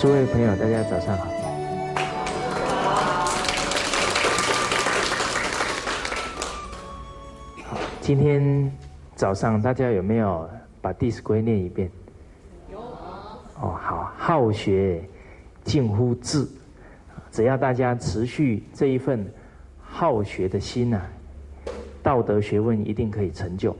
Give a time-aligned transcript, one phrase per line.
[0.00, 1.26] 啊，诸位朋友，大家早上好。
[7.64, 8.72] 好，今天
[9.14, 10.48] 早上大家有没有
[10.80, 11.90] 把《弟子规》念一遍？
[12.72, 12.78] 有。
[12.80, 15.04] 哦，好，好学
[15.64, 16.48] 近乎智，
[17.30, 19.30] 只要大家持续这一份
[19.78, 21.02] 好学的心呐，
[22.02, 23.76] 道德学问一定可以成就。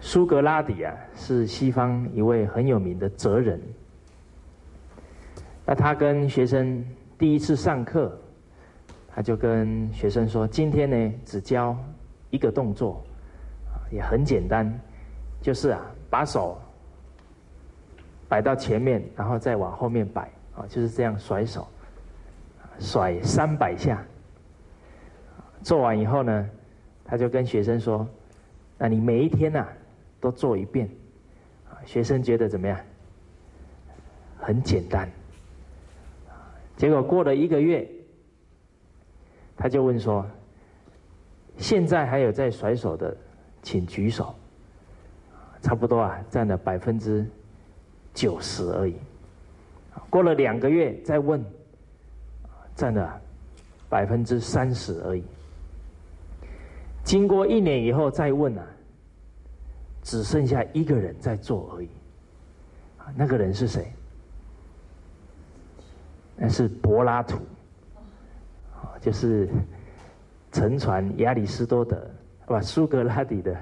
[0.00, 3.60] 苏格拉底啊，是西方一位很有名的哲人。
[5.70, 6.84] 那他跟学生
[7.16, 8.20] 第一次上课，
[9.06, 11.76] 他就跟学生说：“今天呢，只教
[12.30, 13.00] 一个动作，
[13.88, 14.68] 也很简单，
[15.40, 16.60] 就是啊，把手
[18.28, 20.22] 摆到前面，然后再往后面摆，
[20.56, 21.68] 啊，就是这样甩手，
[22.80, 24.04] 甩三百下。
[25.62, 26.50] 做完以后呢，
[27.04, 28.04] 他就跟学生说
[28.76, 29.64] ：‘那你每一天呐。’”
[30.18, 30.90] 都做一遍，
[31.86, 32.76] 学生觉得怎么样？
[34.36, 35.08] 很简单。
[36.80, 37.86] 结果过了一个月，
[39.54, 40.24] 他就问说
[41.58, 43.14] ：“现在还有在甩手的，
[43.62, 44.34] 请举手。”
[45.60, 47.26] 差不多啊，占了百分之
[48.14, 48.94] 九十而已。
[50.08, 51.44] 过了两个月再问，
[52.74, 53.20] 占了
[53.90, 55.22] 百分之三十而已。
[57.04, 58.66] 经过一年以后再问啊。
[60.02, 61.88] 只剩下一个人在做而已，
[63.14, 63.92] 那个人是谁？
[66.42, 67.38] 那是柏拉图，
[68.98, 69.46] 就是
[70.50, 72.02] 沉船亚里士多德，
[72.46, 73.54] 不，苏格拉底的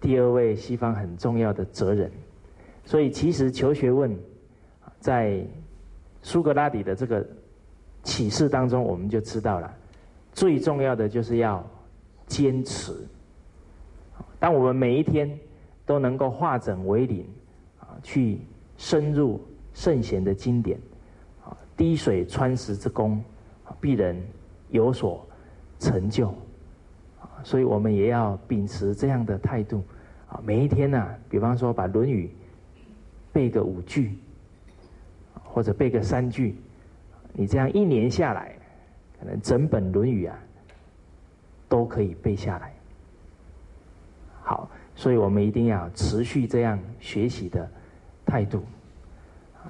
[0.00, 2.10] 第二位西方很重要的哲人。
[2.84, 4.18] 所以，其实求学问，
[4.98, 5.40] 在
[6.20, 7.24] 苏格拉底的这个
[8.02, 9.72] 启示当中，我们就知道了，
[10.32, 11.64] 最重要的就是要
[12.26, 12.92] 坚持。
[14.40, 15.30] 当我们每一天
[15.86, 17.24] 都能够化整为零，
[17.78, 18.40] 啊，去
[18.76, 19.40] 深入
[19.74, 20.80] 圣贤的经典，
[21.78, 23.22] 滴水穿石之功，
[23.80, 24.14] 必然
[24.70, 25.24] 有所
[25.78, 26.34] 成就，
[27.44, 29.84] 所以我们也要秉持这样的态度，
[30.28, 32.26] 啊，每一天呢，比方说把《论语》
[33.32, 34.18] 背个五句，
[35.44, 36.56] 或者背个三句，
[37.32, 38.56] 你这样一年下来，
[39.20, 40.36] 可能整本《论语》啊，
[41.68, 42.74] 都可以背下来。
[44.42, 47.70] 好，所以我们一定要持续这样学习的
[48.26, 48.64] 态度。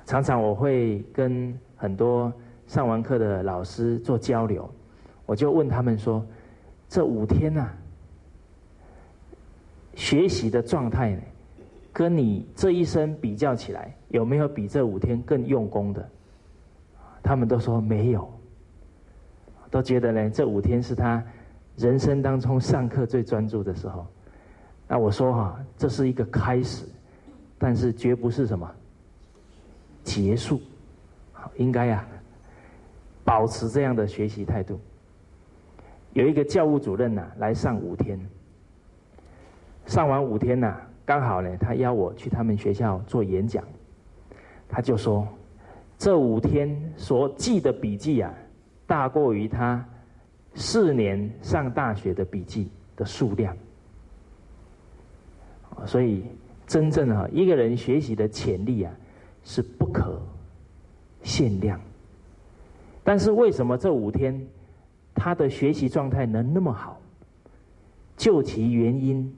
[0.07, 2.31] 常常我会跟很多
[2.67, 4.69] 上完课的老师做交流，
[5.25, 6.23] 我就问他们说：
[6.89, 7.71] 这五天呐，
[9.95, 11.17] 学习的状态，
[11.93, 16.07] 跟你这一生比较起来，有没有比这五天更用功的？
[17.23, 18.29] 他们都说没有，
[19.71, 21.23] 都觉得呢，这五天是他
[21.77, 24.05] 人生当中上课最专注的时候。
[24.89, 26.85] 那我说哈，这是一个开始，
[27.57, 28.69] 但是绝不是什么
[30.03, 30.61] 结束。
[31.41, 32.05] 好，应该呀，
[33.25, 34.81] 保持这样的学习态度。
[36.15, 38.19] 有一个教务主任呐，来上五天，
[39.87, 43.63] 上完五天呐，刚好呢，他邀我去他们学校做演讲，
[44.69, 45.29] 他就说，
[45.97, 48.35] 这五天所记的笔记啊，
[48.85, 49.85] 大过于他
[50.55, 53.57] 四年上大学的笔记的数量。
[55.87, 56.25] 所以，
[56.67, 58.93] 真正啊，一个人学习的潜力啊，
[59.45, 60.21] 是不可
[61.29, 61.79] 限量。
[63.05, 64.41] 但是，为什么这五天
[65.15, 66.99] 他的学习状态能那么好？
[68.17, 69.31] 究其原因，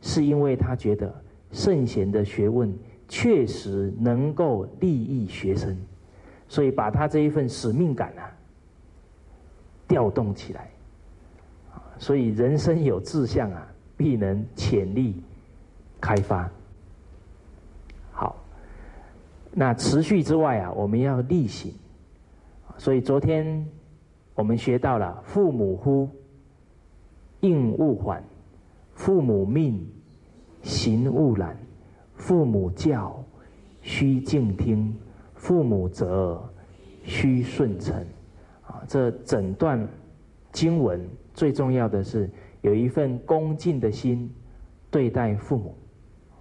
[0.00, 1.12] 是因为他觉得
[1.50, 2.72] 圣贤的学问
[3.08, 5.76] 确实能够利益学生，
[6.46, 8.30] 所以把他这一份使命感啊
[9.88, 10.70] 调动起来。
[11.98, 13.66] 所以，人生有志向啊，
[13.96, 15.20] 必能潜力。
[16.04, 16.50] 开发，
[19.54, 21.72] 那持续之外啊，我们要力行。
[22.78, 23.66] 所以昨天
[24.34, 26.08] 我们学到了“父母呼，
[27.40, 28.22] 应勿缓；
[28.94, 29.86] 父母命，
[30.62, 31.54] 行勿懒；
[32.16, 33.22] 父母教，
[33.82, 34.90] 须敬听；
[35.34, 36.42] 父母责，
[37.04, 37.94] 须顺承。”
[38.66, 39.86] 啊，这整段
[40.50, 42.30] 经文最重要的是
[42.62, 44.32] 有一份恭敬的心
[44.90, 45.74] 对待父母。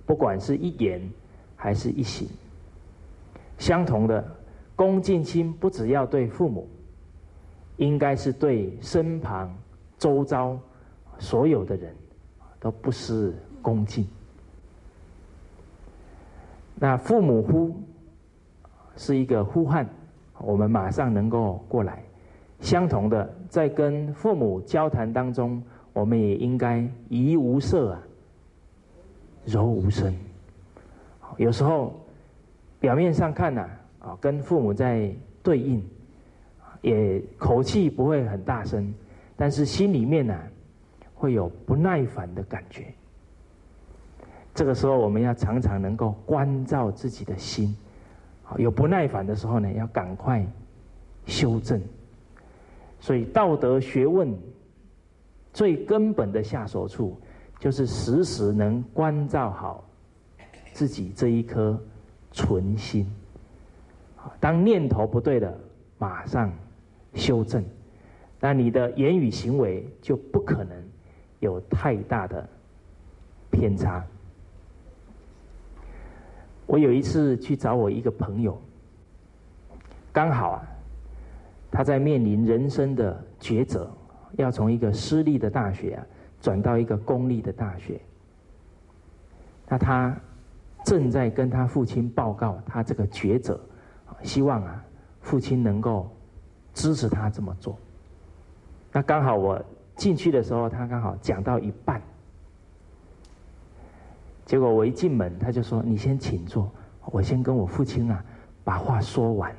[0.05, 1.01] 不管是一言
[1.55, 2.27] 还是一行，
[3.61, 4.25] 相同的
[4.75, 6.67] 恭敬心，不只要对父母，
[7.77, 9.55] 应该是对身旁、
[9.99, 10.57] 周遭
[11.19, 11.95] 所有的人，
[12.59, 13.31] 都不失
[13.61, 14.03] 恭敬。
[16.73, 17.71] 那父母呼
[18.97, 19.87] 是一个呼唤，
[20.39, 22.03] 我们马上能够过来。
[22.61, 25.61] 相同的，在跟父母交谈当中，
[25.93, 28.01] 我们也应该怡无色啊。
[29.45, 30.11] 柔无声，
[31.37, 31.93] 有时候
[32.81, 33.69] 表面上看呢，
[33.99, 35.09] 啊，跟父母在
[35.43, 35.81] 对应，
[36.81, 38.91] 也口气不会很大声，
[39.37, 40.35] 但是心里面呢，
[41.13, 42.87] 会有不耐烦的感觉。
[44.55, 47.73] 这个时候，我们要常常能够关照自己的心，
[48.57, 50.43] 有不耐烦的时候呢，要赶快
[51.27, 51.79] 修正。
[52.99, 54.35] 所以，道德学问
[55.53, 57.15] 最根本的下手处，
[57.59, 59.83] 就是时时能关照好
[60.73, 61.79] 自己这一颗
[62.31, 63.05] 存心。
[64.39, 65.53] 当念头不对了，
[65.97, 66.51] 马上
[67.13, 67.63] 修正，
[68.39, 70.77] 那你的言语行为就不可能
[71.39, 72.47] 有太大的
[73.49, 74.05] 偏差。
[76.67, 78.61] 我有一次去找我一个朋友，
[80.13, 80.63] 刚好啊，
[81.69, 83.91] 他在面临人生的抉择，
[84.37, 86.05] 要从一个私立的大学啊
[86.39, 87.99] 转到一个公立的大学。
[89.67, 90.15] 那他
[90.83, 93.59] 正在跟他父亲报告他这个抉择，
[94.23, 94.83] 希望啊
[95.21, 96.09] 父亲能够
[96.73, 97.77] 支持他这么做。
[98.91, 99.63] 那刚好我
[99.95, 102.01] 进去的时候，他刚好讲到一半。
[104.45, 106.69] 结果我一进门，他就说：“你先请坐，
[107.05, 108.21] 我先跟我父亲啊
[108.63, 109.55] 把话说完。”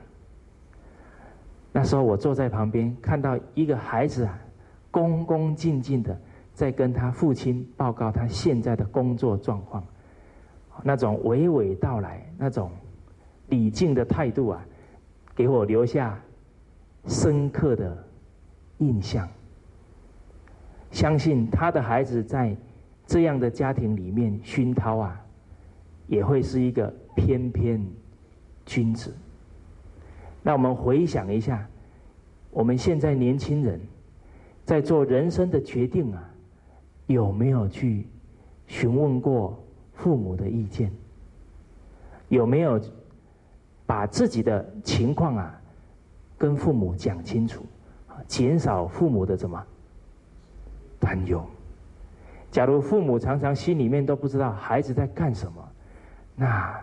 [1.73, 4.39] 那时候我坐在旁边，看到一个孩子啊，
[4.91, 6.15] 恭恭敬敬的
[6.53, 9.83] 在跟他父亲报告他现在的工作状况，
[10.83, 12.71] 那种娓娓道来、那种
[13.49, 14.65] 礼敬的态度啊，
[15.35, 16.21] 给我留下
[17.07, 18.05] 深刻的
[18.79, 19.29] 印象。
[20.91, 22.57] 相信他的孩子在。
[23.05, 25.21] 这样的家庭里面熏陶啊，
[26.07, 27.85] 也会是一个翩翩
[28.65, 29.13] 君子。
[30.41, 31.69] 那我们回想一下，
[32.51, 33.79] 我们现在年轻人
[34.65, 36.31] 在做人生的决定啊，
[37.07, 38.07] 有没有去
[38.67, 39.63] 询问过
[39.95, 40.91] 父母的意见？
[42.29, 42.81] 有没有
[43.85, 45.61] 把自己的情况啊
[46.39, 47.65] 跟父母讲清楚，
[48.27, 49.63] 减少父母的什么
[50.99, 51.45] 担忧？
[52.51, 55.69] 假如父母常常心里面都不知道孩子在干什么，
[56.35, 56.81] 那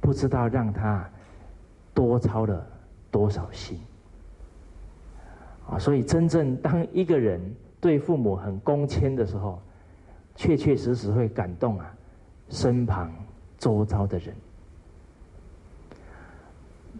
[0.00, 1.08] 不知道让他
[1.92, 2.66] 多操了
[3.10, 3.78] 多少心
[5.68, 5.78] 啊！
[5.78, 7.40] 所以，真正当一个人
[7.80, 9.60] 对父母很恭谦的时候，
[10.34, 11.94] 确确实实会感动啊
[12.50, 13.12] 身旁
[13.58, 14.34] 周遭的人。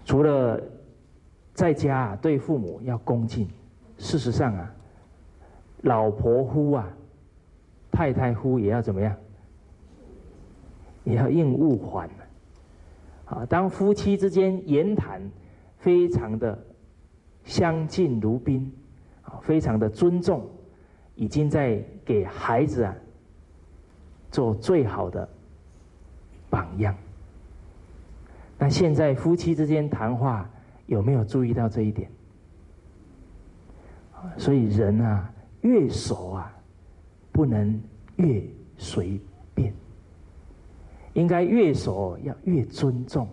[0.04, 0.60] 除了
[1.52, 3.48] 在家对父母要恭敬，
[3.98, 4.74] 事实上啊，
[5.82, 6.88] 老婆呼啊。
[7.90, 9.16] 太太夫也要怎么样？
[11.02, 12.08] 也要应物还。
[13.24, 15.20] 啊，当夫妻之间言谈
[15.78, 16.56] 非常的
[17.44, 18.72] 相敬如宾，
[19.22, 20.48] 啊，非常的尊重，
[21.17, 22.94] 已经在给孩子啊
[24.31, 25.28] 做最好的
[26.50, 26.94] 榜样。
[28.58, 30.48] 那现在夫妻之间谈话
[30.86, 32.10] 有没有注意到这一点？
[34.36, 36.55] 所以人啊，越熟啊。
[37.31, 37.81] 不能
[38.17, 38.43] 越
[38.78, 39.20] 随
[39.55, 39.72] 便，
[41.12, 43.28] 应该越熟要越尊重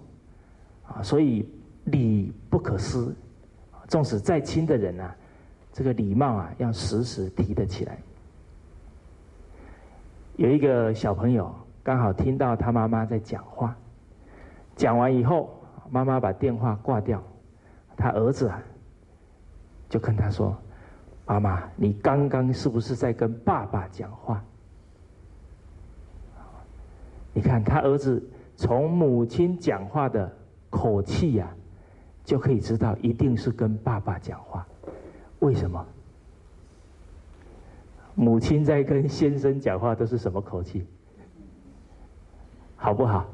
[0.86, 1.02] 啊！
[1.02, 1.50] 所以
[1.86, 3.12] 礼不可失，
[3.88, 5.16] 纵使再亲的人啊，
[5.74, 7.98] 这个礼貌啊要时时提得起来。
[10.36, 11.52] 有一个小朋友
[11.86, 13.78] 刚好听到他妈妈在讲话，
[14.76, 15.52] 讲完以后，
[15.92, 17.22] 妈妈把电话挂掉，
[17.96, 18.60] 他儿子啊
[19.88, 20.58] 就跟他说。
[21.28, 24.44] 妈妈，你刚刚是不是在跟爸爸讲话？
[27.34, 28.24] 你看他儿子
[28.56, 30.32] 从母亲讲话的
[30.72, 31.48] 口气呀，
[32.24, 34.66] 就可以知道一定是跟爸爸讲话。
[35.38, 35.86] 为什么？
[38.16, 40.88] 母亲在跟先生讲话都是什么口气？
[42.86, 43.26] 好不好？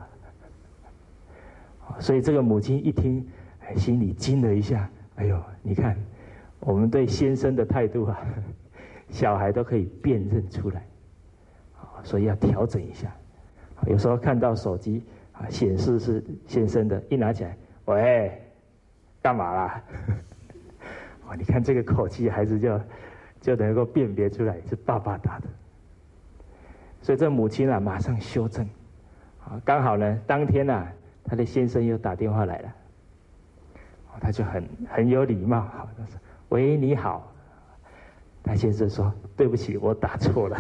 [2.00, 3.28] 所以这个母亲一听，
[3.76, 4.90] 心里惊了一下。
[5.16, 5.98] 哎呦，你看。
[6.62, 8.22] 我们对先生的态度啊，
[9.10, 10.86] 小孩都可以辨认出来，
[12.04, 13.12] 所以要调整一下。
[13.88, 15.04] 有时候看到手机
[15.34, 18.32] 啊显示是先生的，一拿起来，喂，
[19.24, 19.84] 干嘛啦？
[21.28, 22.80] 哦，你看这个口气，孩子就
[23.42, 25.48] 就能够辨别出来是爸爸打的。
[27.02, 28.70] 所以这母亲啊，马上修正。
[29.46, 30.88] 啊，刚好呢，当天呢，
[31.24, 32.74] 他的先生又打电话来了，
[34.20, 35.68] 他就很很有礼貌，
[35.98, 36.20] 他说。
[36.50, 37.32] 喂，你好，
[38.44, 40.60] 他先生说：“对不起，我打错了，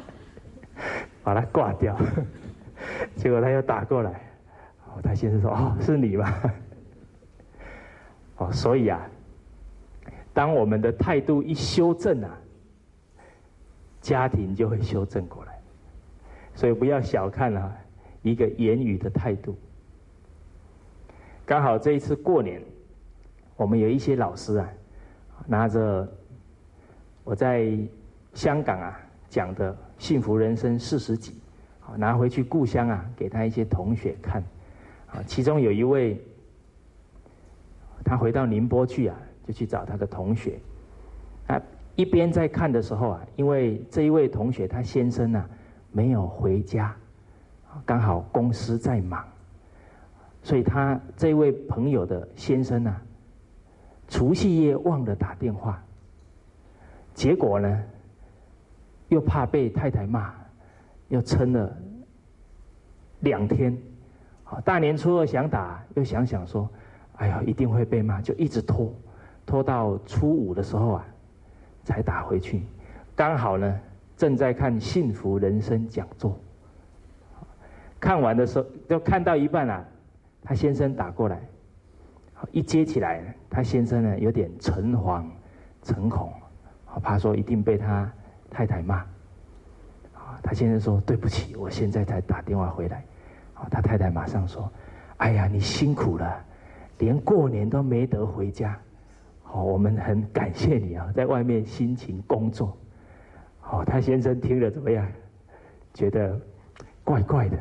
[1.24, 1.96] 把他挂掉。
[3.16, 4.10] ”结果他又打过来，
[4.86, 6.30] 哦，他先生说：“哦，是你吗？”
[8.36, 9.00] 哦，所以啊，
[10.34, 12.30] 当我们的态度一修正啊，
[14.02, 15.58] 家庭就会修正过来。
[16.54, 17.74] 所以不要小看了
[18.22, 19.56] 一个言语的态度。
[21.44, 22.62] 刚好这一次过年，
[23.56, 24.68] 我们有一些老师啊，
[25.46, 26.08] 拿着
[27.24, 27.76] 我在
[28.34, 31.40] 香港啊讲的《幸福人生四十集》，
[31.96, 34.42] 拿回去故乡啊，给他一些同学看。
[35.08, 36.18] 啊，其中有一位，
[38.04, 40.58] 他回到宁波去啊，就去找他的同学。
[41.48, 41.60] 啊，
[41.96, 45.44] 一边在看的时候啊，因为这一位同学他先生呢
[45.92, 46.94] 没有回家，
[47.84, 49.24] 刚好公司在忙，
[50.42, 52.96] 所以他这位朋友的先生呢，
[54.08, 55.82] 除夕夜忘了打电话，
[57.14, 57.82] 结果呢，
[59.08, 60.34] 又怕被太太骂，
[61.08, 61.76] 又撑了
[63.20, 63.76] 两天。
[64.44, 66.68] 好大年初二想打，又想想说
[67.16, 68.92] ：“哎呀，一定会被骂，就一直拖，
[69.46, 71.06] 拖到初五的时候啊，
[71.84, 72.62] 才打回去。
[73.14, 73.80] 刚好呢，
[74.16, 76.38] 正在看《幸福人生》讲座，
[77.98, 79.84] 看完的时候，就看到一半啊，
[80.42, 81.40] 他先生打过来，
[82.50, 85.24] 一接起来，他先生呢有点诚惶
[85.82, 86.32] 诚恐，
[87.02, 88.12] 怕说一定被他
[88.50, 88.96] 太太骂。
[90.14, 93.04] 啊，他先生说：“对不起，我现在才打电话回来。”
[93.70, 94.70] 他太太马上说
[95.18, 96.44] ：“哎呀，你辛苦了，
[96.98, 98.78] 连过年都没得回家。
[99.42, 102.76] 好，我们很感谢你啊，在外面辛勤工作。”
[103.72, 105.06] 哦，他先生听了怎么样？
[105.94, 106.38] 觉得
[107.02, 107.58] 怪怪的。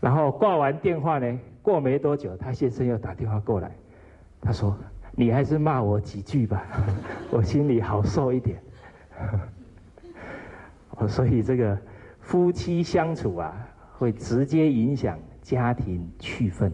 [0.00, 3.70] 然后挂完电话呢，过没多久，他先生又打电话过来，
[4.40, 4.76] 他说
[5.16, 6.66] ：“你还是骂我几句吧，
[7.30, 8.60] 我心里好受一点。”
[10.98, 11.78] 哦，所以这个
[12.20, 13.64] 夫妻相处啊。
[13.98, 16.70] 会直接影响家庭气氛，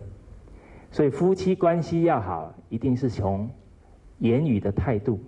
[0.90, 3.48] 所以夫妻关系要好，一定是从
[4.18, 5.18] 言语的态度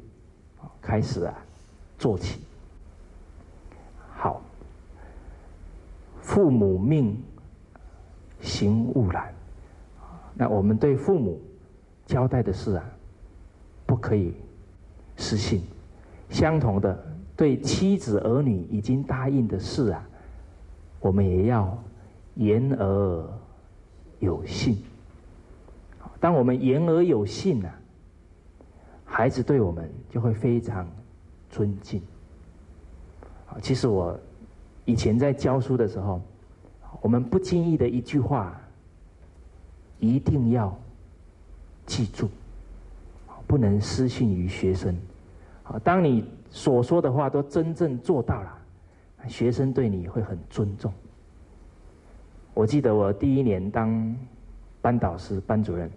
[0.79, 1.35] 开始啊
[2.07, 2.39] 做起。
[4.15, 4.41] 好，
[6.21, 7.21] 父母命
[8.41, 9.35] 行勿懒，
[10.33, 11.41] 那我们对父母
[12.07, 12.85] 交代的事啊，
[13.87, 14.33] 不可以
[15.17, 15.63] 失信。
[16.31, 16.97] 相同的，
[17.37, 20.09] 对妻子儿女已经答应的事啊。
[21.01, 21.77] 我们也要
[22.37, 23.29] 言而
[24.21, 24.79] 有信。
[26.21, 27.69] 当我们言而有信呢，
[29.05, 30.87] 孩子对我们就会非常
[31.57, 32.03] 尊敬。
[33.49, 34.19] 啊，其实我
[34.85, 36.21] 以前在教书的时候，
[37.01, 38.61] 我们不经意的一句话，
[39.99, 40.77] 一定要
[41.87, 42.29] 记住，
[43.47, 44.95] 不能失信于学生。
[45.65, 48.53] 啊，当你所说的话都真正做到了。
[49.27, 50.93] 学生对你会很尊重。
[52.55, 54.15] 我记得我第一年当
[54.81, 55.91] 班导师、班主任，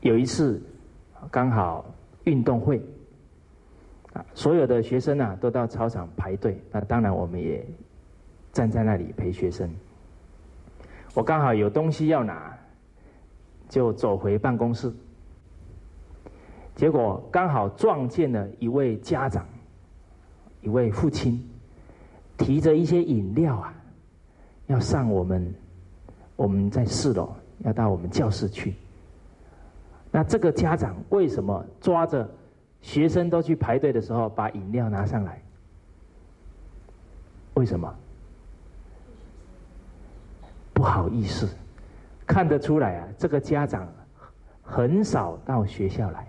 [0.00, 0.60] 有一次
[1.30, 1.84] 刚好
[2.24, 2.82] 运动会，
[4.12, 7.64] 啊，所有的学生啊都到操场排队，那当然我们也
[8.52, 9.68] 站在那里陪学生。
[11.14, 12.56] 我刚好有东西要拿，
[13.68, 14.92] 就走回办公室，
[16.74, 19.46] 结果刚好撞见了一位家长。
[20.62, 21.42] 一位父亲
[22.38, 23.74] 提着一些饮料啊，
[24.68, 25.52] 要上我们，
[26.36, 28.74] 我们在四楼，要到我们教室去。
[30.12, 32.30] 那这个家长为什么抓着
[32.80, 35.42] 学生都去排队的时候，把饮料拿上来？
[37.54, 37.92] 为什么？
[40.72, 41.48] 不好意思，
[42.24, 43.88] 看得出来啊，这个家长
[44.62, 46.24] 很少到学校来。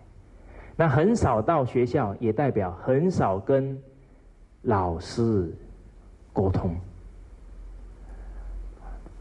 [0.76, 3.80] 那很少到学校，也代表很少跟。
[4.66, 5.54] 老师
[6.32, 6.74] 沟通，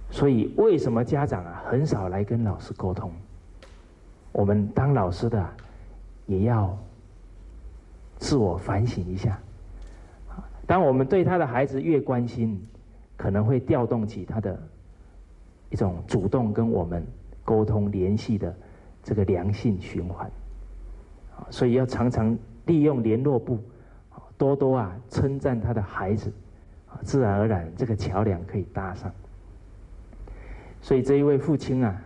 [0.09, 3.11] 所以为什么家长啊很少来跟老师沟通？
[4.33, 5.47] 我们当老师的
[6.27, 6.77] 也要
[8.19, 9.39] 自我反省一下。
[10.67, 12.61] 当我们对他的孩子越关心，
[13.17, 14.59] 可能会调动起他的
[15.71, 17.07] 一种主动跟我们
[17.45, 18.55] 沟通联系的
[19.03, 20.31] 这个良性循环。
[21.51, 22.37] 所以要常常
[22.67, 23.59] 利用联络部。
[24.39, 26.33] 多多啊，称赞他的孩子，
[27.03, 29.13] 自然而然这个桥梁可以搭上。
[30.81, 32.03] 所以这一位父亲啊，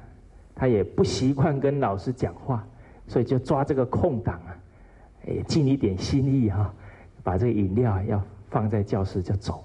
[0.57, 2.67] 他也不习惯跟老师讲话，
[3.07, 4.57] 所以就抓这个空档啊，
[5.29, 6.75] 哎，尽一点心意哈，
[7.23, 8.21] 把这个饮料要
[8.51, 9.63] 放在教室就走。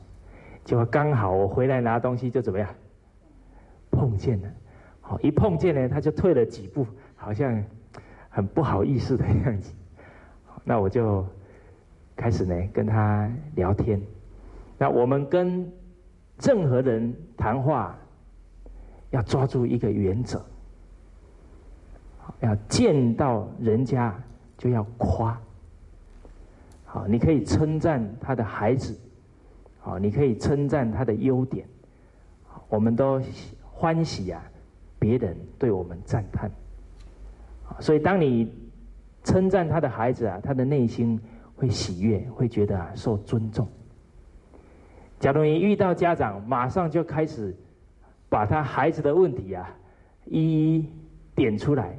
[0.64, 2.70] 结果刚好我回来拿东西就怎么样，
[3.90, 4.48] 碰见了，
[5.00, 7.64] 好一碰见呢，他就退了几步，好像
[8.30, 9.74] 很不好意思的样子。
[10.64, 11.26] 那我就。
[12.14, 14.00] 开始呢，跟他聊天。
[14.78, 15.68] 那我们跟
[16.40, 17.98] 任何人谈话，
[19.10, 20.46] 要抓住一个原则：
[22.40, 24.14] 要见到人家
[24.58, 25.40] 就要夸。
[26.86, 29.00] 好，你可以称赞他的孩子，
[29.80, 31.66] 好，你可以称赞他的优点。
[32.68, 33.22] 我们都
[33.64, 34.44] 欢喜啊，
[35.00, 36.52] 别人对我们赞叹。
[37.80, 38.54] 所以当你
[39.24, 41.20] 称赞他的孩子啊，他的内心
[41.56, 43.68] 会喜悦，会觉得啊受尊重。
[45.20, 47.56] 假如你遇到家长，马上就开始
[48.28, 49.70] 把他孩子的问题啊
[50.26, 50.90] 一一
[51.36, 51.96] 点出来，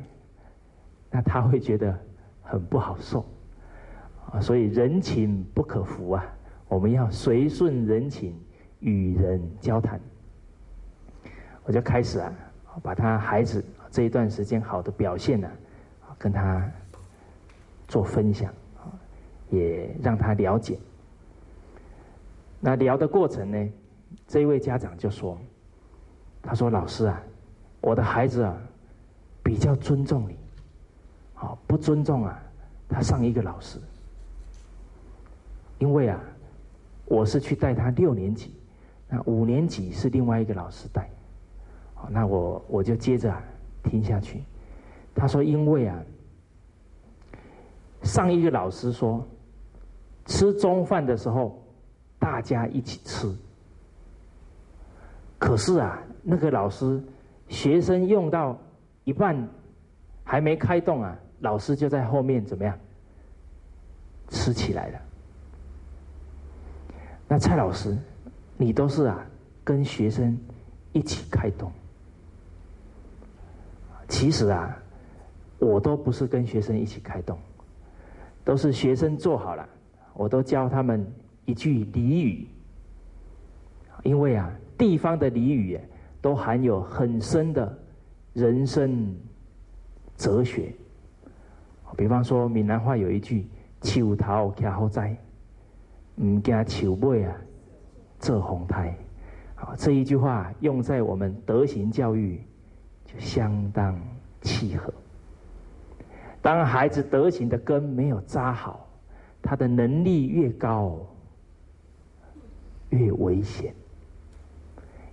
[1.12, 1.97] 那他会觉得
[2.42, 3.25] 很不好受
[4.33, 4.40] 啊。
[4.40, 6.25] 所以人情不可服啊，
[6.66, 8.37] 我们要随顺人情，
[8.81, 10.00] 与人交谈。
[11.64, 12.33] 我就开始啊，
[12.83, 15.49] 把他孩子这一段时间好的表现呢，
[16.19, 16.69] 跟他
[17.87, 18.52] 做分享，
[19.50, 20.76] 也让他了解。
[22.59, 23.73] 那聊的过程呢，
[24.26, 25.38] 这位家长就说
[26.42, 27.23] ：“他说老师啊，
[27.81, 28.57] 我的孩子啊，
[29.42, 30.37] 比较尊重你，
[31.42, 32.40] 好不尊重啊，
[32.88, 33.76] 他上一个老师，
[35.80, 36.20] 因为啊，
[37.06, 38.54] 我是去带他六年级，
[39.08, 41.11] 那五年级是另外一个老师带。”
[42.08, 43.42] 那我我就接着啊
[43.82, 44.40] 听下去。
[45.16, 46.00] 他说：“因为啊，
[48.04, 49.26] 上一个老师说，
[50.26, 51.61] 吃中饭的时候
[52.20, 53.28] 大家一起吃。
[55.40, 57.02] 可是啊，那个老师
[57.49, 58.57] 学生用到
[59.02, 59.37] 一半
[60.22, 62.76] 还没开动啊，老师就在后面怎么样
[64.31, 65.00] 吃起来了。
[67.28, 67.96] 那蔡老师，
[68.57, 69.26] 你都是啊
[69.62, 70.38] 跟学生
[70.92, 71.70] 一起开动。”
[74.09, 74.76] 其实啊，
[75.59, 77.38] 我都不是跟学生一起开动，
[78.44, 79.68] 都是学生做好了，
[80.14, 81.05] 我都教他们
[81.44, 82.46] 一句俚语。
[84.02, 85.81] 因为啊，地方的俚语
[86.20, 87.78] 都含有很深的
[88.35, 89.14] 人生
[90.16, 90.74] 哲学。
[91.96, 93.46] 比方说，闽南话有一句
[93.83, 95.16] “树头徛好栽，
[96.16, 97.37] 唔惊树尾啊
[98.18, 98.96] 做红台”。
[99.55, 102.40] 好，这一句话用在我们德行教育
[103.05, 103.18] 就。
[103.18, 104.00] 相当
[104.40, 104.92] 契合。
[106.40, 108.88] 当孩子德行的根没有扎好，
[109.42, 110.98] 他的能力越高，
[112.88, 113.74] 越危险。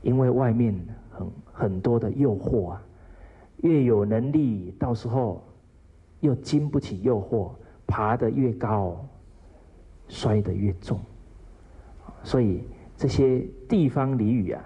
[0.02, 0.74] 因为外面
[1.12, 2.82] 很很多的诱惑啊，
[3.58, 5.44] 越有能力，到时候
[6.20, 7.52] 又经不起诱惑，
[7.88, 9.04] 爬得越高，
[10.08, 11.00] 摔得越重。
[12.24, 12.64] 所以
[12.98, 14.64] 这些地方俚语啊，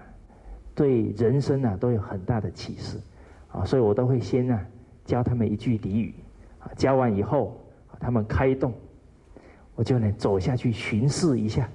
[0.74, 2.98] 对人生啊都有很大的启示。
[3.52, 4.66] 啊，所以我都会先啊
[5.04, 6.12] 教他们一句俚语，
[6.58, 7.56] 啊，教完以后，
[8.00, 8.74] 他们开动，
[9.76, 11.68] 我就能走下去巡视一下。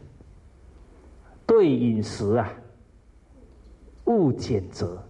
[1.47, 2.51] 对饮食啊，
[4.07, 5.01] 勿拣择，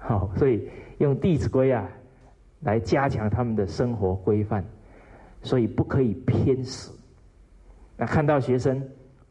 [0.00, 1.86] 好，所以用《弟子规》啊
[2.60, 4.64] 来加强他们的生活规范，
[5.42, 6.90] 所以不可以偏食。
[7.96, 8.82] 那看到学生，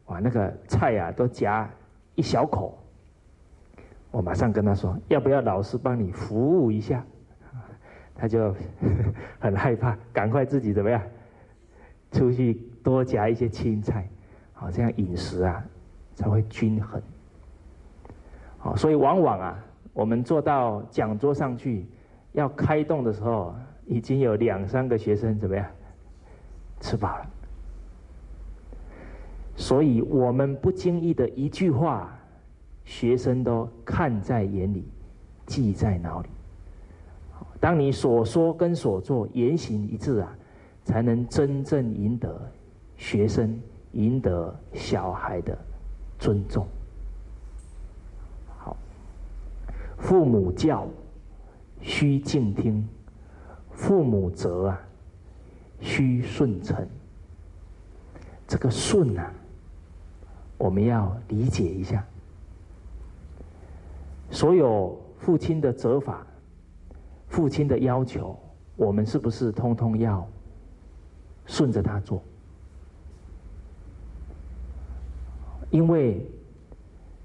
[0.06, 1.68] 哇，那个菜啊都夹
[2.14, 2.76] 一小口。
[4.10, 7.04] 我马上跟他说：“要不要老师帮你服务一下？”
[8.18, 8.54] 他就
[9.38, 11.02] 很害怕，赶快自己怎么样？
[12.12, 14.08] 出去多夹一些青菜，
[14.54, 15.62] 好，这样饮食啊
[16.14, 17.02] 才会均衡。
[18.56, 21.84] 好，所以往往啊，我们坐到讲桌上去
[22.36, 23.54] 要开动的时候，
[23.86, 25.66] 已经有两三个学生怎么样
[26.80, 27.26] 吃饱了。
[29.56, 32.12] 所以我们不经意的一句话。
[32.88, 34.88] 学生都看在眼里，
[35.44, 36.28] 记在脑里。
[37.58, 40.32] 当你所说跟所做言行一致啊，
[40.84, 42.40] 才能真正赢得
[42.96, 45.58] 学生、赢得小孩的
[46.16, 46.64] 尊重。
[48.56, 48.76] 好，
[49.98, 50.86] 父母教，
[51.80, 52.82] 须敬听；
[53.70, 54.80] 父母责啊，
[55.80, 56.86] 须顺承。
[58.46, 59.32] 这个顺啊，
[60.56, 62.04] 我们要理解一下。
[64.30, 66.26] 所有父亲的责罚，
[67.28, 68.38] 父亲的要求，
[68.76, 70.26] 我们是不是通通要
[71.46, 72.22] 顺着他做？
[75.70, 76.24] 因为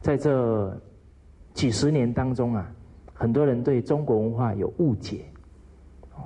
[0.02, 0.76] 在这
[1.54, 2.72] 几十年当中啊，
[3.22, 5.26] 很多人对中国文化有误解，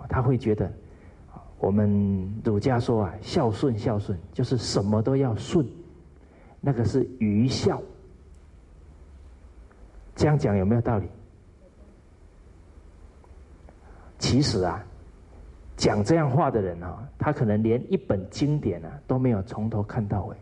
[0.08, 0.72] 他会觉得
[1.60, 5.68] 我们儒家说啊，孝顺孝顺就是什么都要顺，
[6.62, 7.82] 那个是愚孝。
[10.16, 11.10] 这样讲有没有道理？
[14.18, 14.82] 其实啊，
[15.76, 20.38] 讲这样话的人啊，他可能连一本经典啊都没有从头看到尾。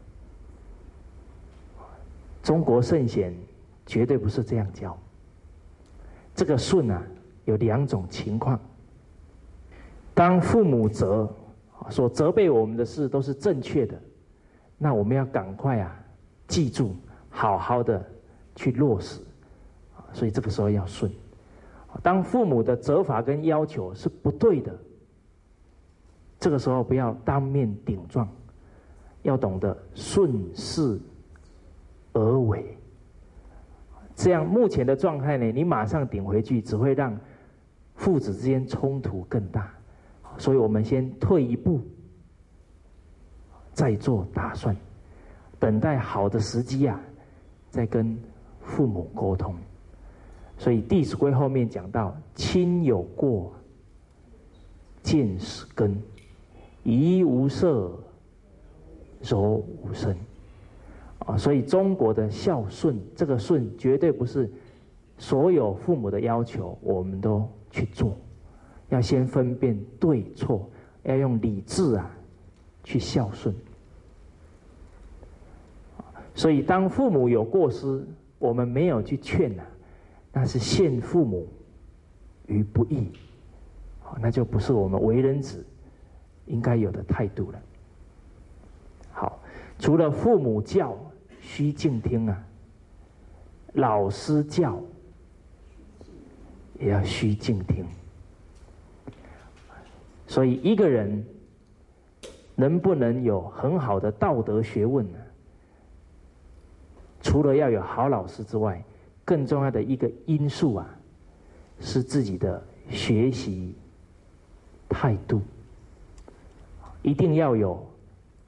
[2.43, 3.33] 中国圣贤
[3.87, 4.95] 绝对不是这样教。
[6.35, 7.01] 这个顺啊，
[7.45, 8.59] 有两种情况：
[10.13, 11.29] 当父母责
[11.89, 13.99] 所责备我们的事都是正确的，
[14.77, 15.95] 那我们要赶快啊，
[16.47, 16.95] 记住，
[17.29, 18.03] 好好的
[18.55, 19.19] 去落实。
[20.11, 21.11] 所以这个时候要顺。
[22.01, 24.75] 当父母的责罚跟要求是不对的，
[26.39, 28.27] 这个时候不要当面顶撞，
[29.21, 30.99] 要懂得顺势
[32.13, 32.77] 而为。
[34.15, 37.19] 这样目前的状态呢，你马上顶回去，只会让
[37.95, 39.73] 父子之间冲突更大。
[40.37, 41.79] 所以我们先退一步，
[43.71, 44.75] 再做打算，
[45.59, 46.99] 等待好的时机啊，
[47.69, 48.17] 再跟
[48.61, 49.55] 父母沟通。
[50.57, 53.53] 所以《弟子规》后面讲到：“亲有过，
[55.01, 55.91] 见使根；
[56.83, 57.91] 怡无色，
[59.21, 60.15] 柔无声。”
[61.25, 64.51] 啊，所以中国的孝顺，这个顺绝对不是
[65.17, 68.17] 所有父母的要求我们都去做，
[68.89, 70.69] 要先分辨对错，
[71.03, 72.11] 要用理智啊
[72.83, 73.55] 去孝顺。
[76.35, 78.05] 所以当父母有过失，
[78.37, 79.63] 我们没有去劝呐，
[80.33, 81.47] 那是陷父母
[82.47, 83.13] 于不义，
[84.19, 85.65] 那就不是我们为人子
[86.47, 87.59] 应该有的态度了。
[89.13, 89.39] 好，
[89.79, 90.97] 除了父母教。
[91.45, 92.43] 须静听啊，
[93.73, 94.81] 老师教
[96.79, 97.85] 也要须静听。
[100.25, 101.23] 所以一个人
[102.55, 105.19] 能不能有很好的道德学问呢？
[107.21, 108.83] 除了要有好老师之外，
[109.23, 110.89] 更重要的一个因素啊，
[111.79, 113.75] 是自己的学习
[114.89, 115.41] 态度，
[117.03, 117.85] 一定要有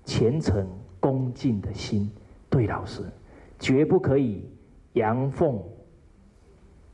[0.05, 0.67] 虔诚
[0.99, 2.09] 恭敬的心。
[2.55, 3.03] 对老师，
[3.59, 4.49] 绝不可以
[4.93, 5.61] 阳奉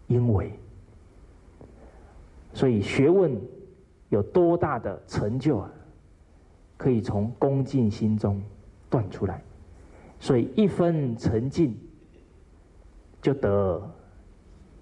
[0.07, 0.51] 阴违。
[2.51, 3.39] 所以学问
[4.09, 5.71] 有多大的成就啊，
[6.77, 8.41] 可以从恭敬心中
[8.89, 9.39] 断出来。
[10.19, 11.77] 所以一分沉静，
[13.21, 13.87] 就得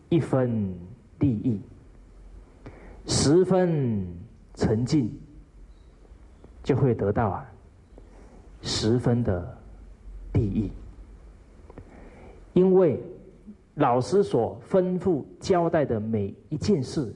[0.07, 0.73] 一分
[1.19, 1.59] 利益；
[3.05, 4.07] 十分
[4.53, 5.11] 沉静，
[6.63, 7.45] 就会得到啊
[8.61, 9.58] 十分的。
[10.31, 10.71] 第一，
[12.53, 13.01] 因为
[13.75, 17.13] 老师所吩咐交代的每一件事，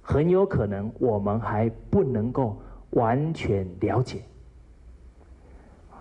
[0.00, 2.56] 很有可能我们还不能够
[2.90, 4.22] 完全了解。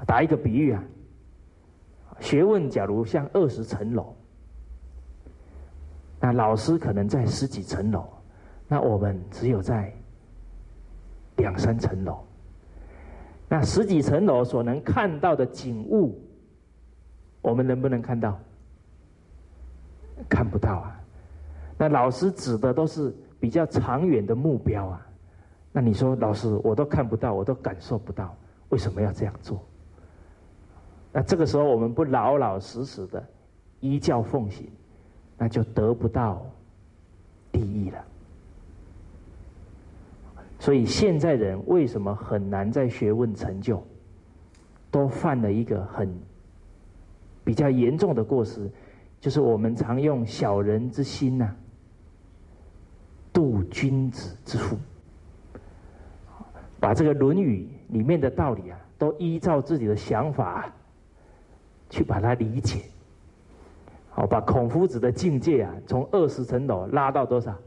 [0.05, 0.83] 打一个比喻啊，
[2.19, 4.15] 学问假如像二十层楼，
[6.19, 8.07] 那老师可能在十几层楼，
[8.67, 9.93] 那我们只有在
[11.37, 12.23] 两三层楼。
[13.51, 16.17] 那十几层楼所能看到的景物，
[17.41, 18.39] 我们能不能看到？
[20.29, 20.97] 看不到啊。
[21.77, 25.05] 那老师指的都是比较长远的目标啊。
[25.73, 28.33] 那你说，老师我都看不到，我都感受不到，
[28.69, 29.61] 为什么要这样做？
[31.11, 33.21] 那这个时候我们不老老实实的
[33.81, 34.71] 依教奉行，
[35.37, 36.41] 那就得不到
[37.51, 38.01] 利益了。
[40.61, 43.83] 所以现在人为什么很难在学问成就？
[44.91, 46.07] 都犯了一个很
[47.43, 48.69] 比较严重的过失，
[49.19, 51.49] 就是我们常用小人之心呐，
[53.33, 54.77] 度君子之腹，
[56.79, 60.71] 把这个《论语》里面的道理啊，都依照自己的想法
[61.89, 62.81] 去把它理解。
[64.11, 67.57] 好，把孔夫子的境界啊，从二十层楼拉到多少？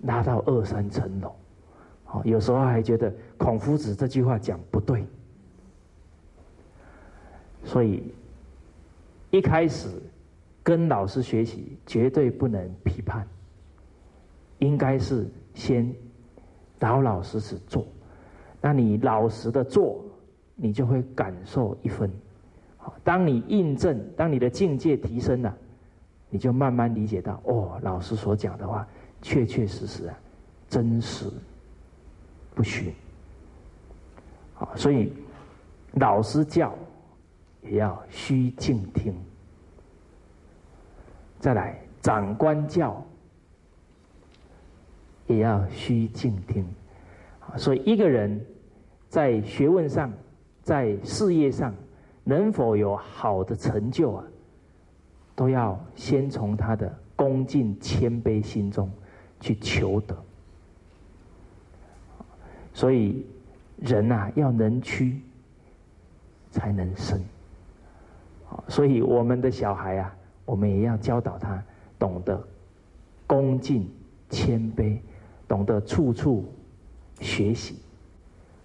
[0.00, 1.34] 拉到二三层楼。
[2.06, 5.04] 哦有时候还觉得孔夫子这句话讲不对，
[7.64, 8.14] 所以
[9.30, 9.88] 一开始
[10.62, 13.26] 跟老师学习绝对不能批判，
[14.58, 15.92] 应该是先
[16.78, 17.86] 老老实实做。
[18.60, 20.04] 那你老实的做，
[20.54, 22.10] 你就会感受一分。
[23.02, 25.54] 当你印证，当你的境界提升了，
[26.30, 28.86] 你就慢慢理解到，哦，老师所讲的话
[29.20, 30.18] 确确实实啊，
[30.68, 31.26] 真实。
[32.54, 32.94] 不虚，
[34.58, 35.12] 啊，所以
[35.94, 36.72] 老师教
[37.62, 39.14] 也要虚静听。
[41.40, 43.04] 再来，长官教
[45.26, 46.64] 也要虚静听。
[47.56, 48.40] 所以一个人
[49.08, 50.12] 在学问上、
[50.62, 51.74] 在事业上
[52.22, 54.24] 能否有好的成就啊，
[55.34, 58.90] 都要先从他的恭敬谦卑心中
[59.40, 60.23] 去求得。
[62.74, 63.24] 所以，
[63.78, 65.22] 人呐要能屈，
[66.50, 67.18] 才能伸。
[68.68, 71.62] 所以我们的小孩啊，我们也要教导他
[71.98, 72.46] 懂得
[73.26, 73.88] 恭敬、
[74.28, 74.98] 谦卑，
[75.48, 76.44] 懂得处处
[77.20, 77.78] 学习。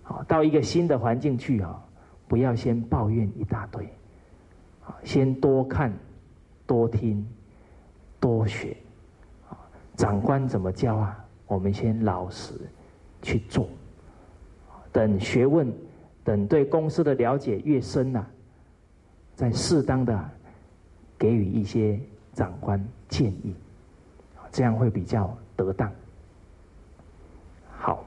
[0.04, 1.80] 好，到一个新的环境去啊，
[2.28, 3.88] 不要先抱怨一大堆，
[5.04, 5.94] 先多看、
[6.66, 7.24] 多听、
[8.20, 8.76] 多学，
[9.96, 11.26] 长官怎么教啊？
[11.48, 12.54] 我们先老实
[13.24, 13.68] 去做，
[14.92, 15.72] 等学问，
[16.24, 18.28] 等对公司的了解越深了，
[19.36, 20.30] 再适当的
[21.18, 22.00] 给予一些
[22.34, 23.54] 长官建议，
[24.52, 25.92] 这样会比较得当。
[27.78, 28.06] 好，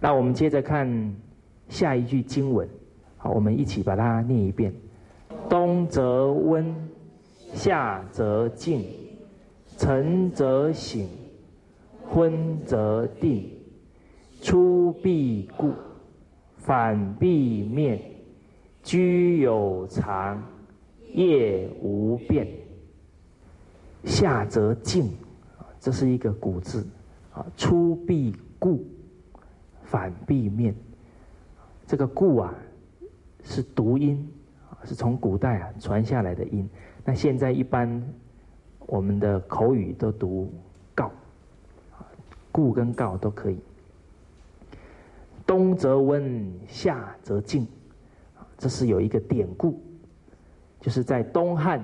[0.00, 1.14] 那我们接着看
[1.68, 2.68] 下一句经文，
[3.16, 4.72] 好，我们一起把它念一遍：
[5.48, 6.74] 冬则温，
[7.52, 8.84] 夏则静，
[9.76, 11.06] 晨则省，
[12.08, 13.57] 昏则定。
[14.40, 15.72] 出必故，
[16.56, 18.00] 反必面。
[18.82, 20.42] 居有常，
[21.12, 22.48] 业无变。
[24.04, 25.10] 夏则静，
[25.78, 26.86] 这是一个古字。
[27.34, 28.84] 啊，出必故，
[29.84, 30.74] 反必面。
[31.86, 32.54] 这个故啊，
[33.42, 34.26] 是读音，
[34.84, 36.68] 是从古代啊传下来的音。
[37.04, 38.02] 那现在一般
[38.86, 40.50] 我们的口语都读
[40.94, 41.10] 告，
[42.50, 43.58] 故跟告都可以。
[45.58, 47.66] 冬则温，夏则静，
[48.56, 49.82] 这是有一个典故，
[50.80, 51.82] 就是在东汉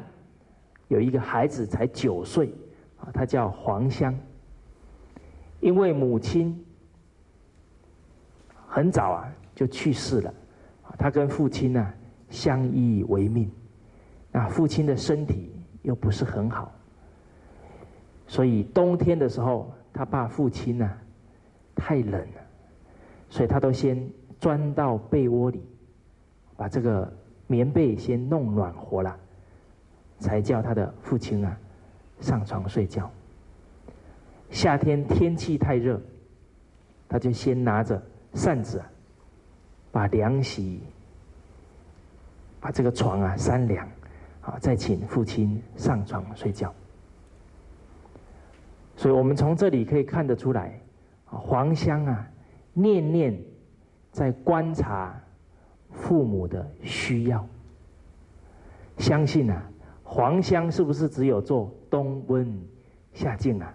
[0.86, 2.54] 有一个孩子才九岁，
[3.00, 4.16] 啊，他叫黄香。
[5.58, 6.64] 因为母亲
[8.64, 10.32] 很早啊就去世了，
[10.96, 11.92] 他跟父亲呢
[12.30, 13.50] 相依为命，
[14.30, 16.72] 那父亲的身体又不是很好，
[18.28, 20.88] 所以冬天的时候，他怕父亲呢
[21.74, 22.43] 太冷了，
[23.34, 24.00] 所以他都先
[24.38, 25.60] 钻到被窝里，
[26.56, 27.12] 把这个
[27.48, 29.18] 棉被先弄暖和了，
[30.20, 31.58] 才叫他的父亲啊
[32.20, 33.10] 上床睡觉。
[34.50, 36.00] 夏天天气太热，
[37.08, 38.00] 他就先拿着
[38.34, 38.80] 扇子，
[39.90, 40.80] 把凉席，
[42.60, 43.84] 把这个床啊扇凉，
[44.42, 46.72] 啊，再请父亲上床睡觉。
[48.94, 50.78] 所以我们从这里可以看得出来，
[51.24, 52.30] 黄香啊，
[52.74, 53.42] 念念
[54.12, 55.18] 在观察
[55.90, 57.46] 父母的需要。
[58.98, 59.70] 相信啊，
[60.02, 62.60] 黄香是不是只有做冬温
[63.12, 63.74] 夏静啊？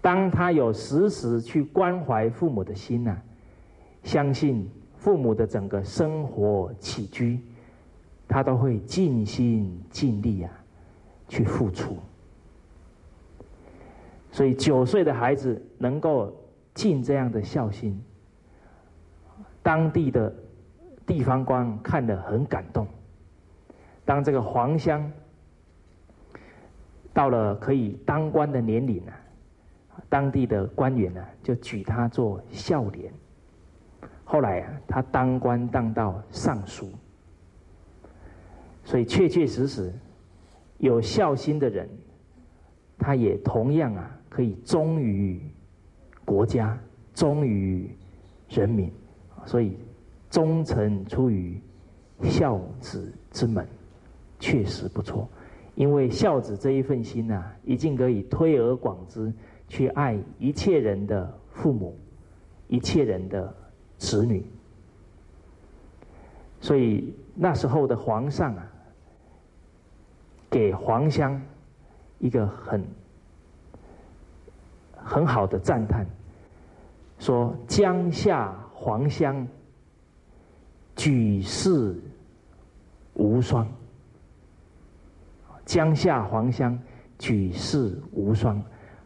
[0.00, 3.16] 当他有时时去关怀父母的心呢，
[4.02, 7.38] 相信父母的整个生活起居，
[8.26, 10.50] 他都会尽心尽力啊，
[11.28, 11.96] 去付出。
[14.32, 16.34] 所以九岁的孩子能够
[16.74, 18.02] 尽这样的孝心，
[19.62, 20.34] 当地的
[21.06, 22.86] 地方官看了很感动。
[24.04, 25.10] 当这个黄香
[27.12, 29.12] 到了可以当官的年龄呢？
[30.08, 33.12] 当地的官员呢，就举他做孝廉。
[34.24, 36.90] 后来啊，他当官当到尚书。
[38.84, 39.92] 所以确确实实
[40.78, 41.88] 有孝心的人，
[42.98, 45.40] 他也同样啊，可以忠于
[46.24, 46.78] 国家，
[47.14, 47.90] 忠于
[48.48, 48.90] 人民。
[49.44, 49.76] 所以
[50.30, 51.60] 忠臣出于
[52.22, 53.66] 孝子之门，
[54.38, 55.28] 确实不错。
[55.74, 59.32] 因为孝子这一份心呐，已经可以推而广之。
[59.68, 61.96] 去爱一切人的父母，
[62.68, 63.54] 一切人的
[63.96, 64.44] 子女。
[66.60, 68.70] 所以那时候的皇上啊，
[70.50, 71.40] 给黄香
[72.18, 72.84] 一个很
[75.04, 76.06] 很好的赞叹，
[77.18, 79.46] 说江夏黄香
[80.96, 81.94] 举世
[83.14, 83.66] 无双。
[85.64, 86.78] 江夏黄香
[87.18, 88.62] 举世无双。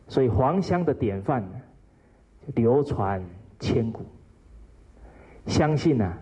[0.09, 1.44] 所以黄香的典范
[2.54, 3.22] 流传
[3.59, 4.04] 千古。
[5.46, 6.12] 相信呢，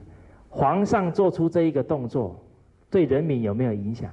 [0.48, 2.42] 皇上做出这一个动作，
[2.90, 4.10] 对人民有没有影响？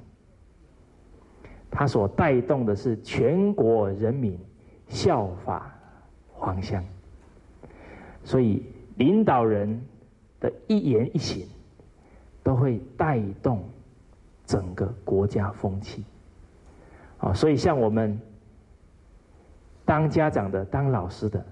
[1.70, 4.38] 他所带动的是全国人民
[4.92, 5.74] 效法
[6.34, 6.84] 黄香。
[8.24, 8.64] 所以
[8.98, 9.82] 领导人
[10.40, 11.48] 的一言一行，
[12.44, 13.64] 都会带动
[14.46, 16.06] 整个国家风气。
[17.18, 18.20] 啊，所以像我们。
[19.84, 21.44] 当家长的，当老师的，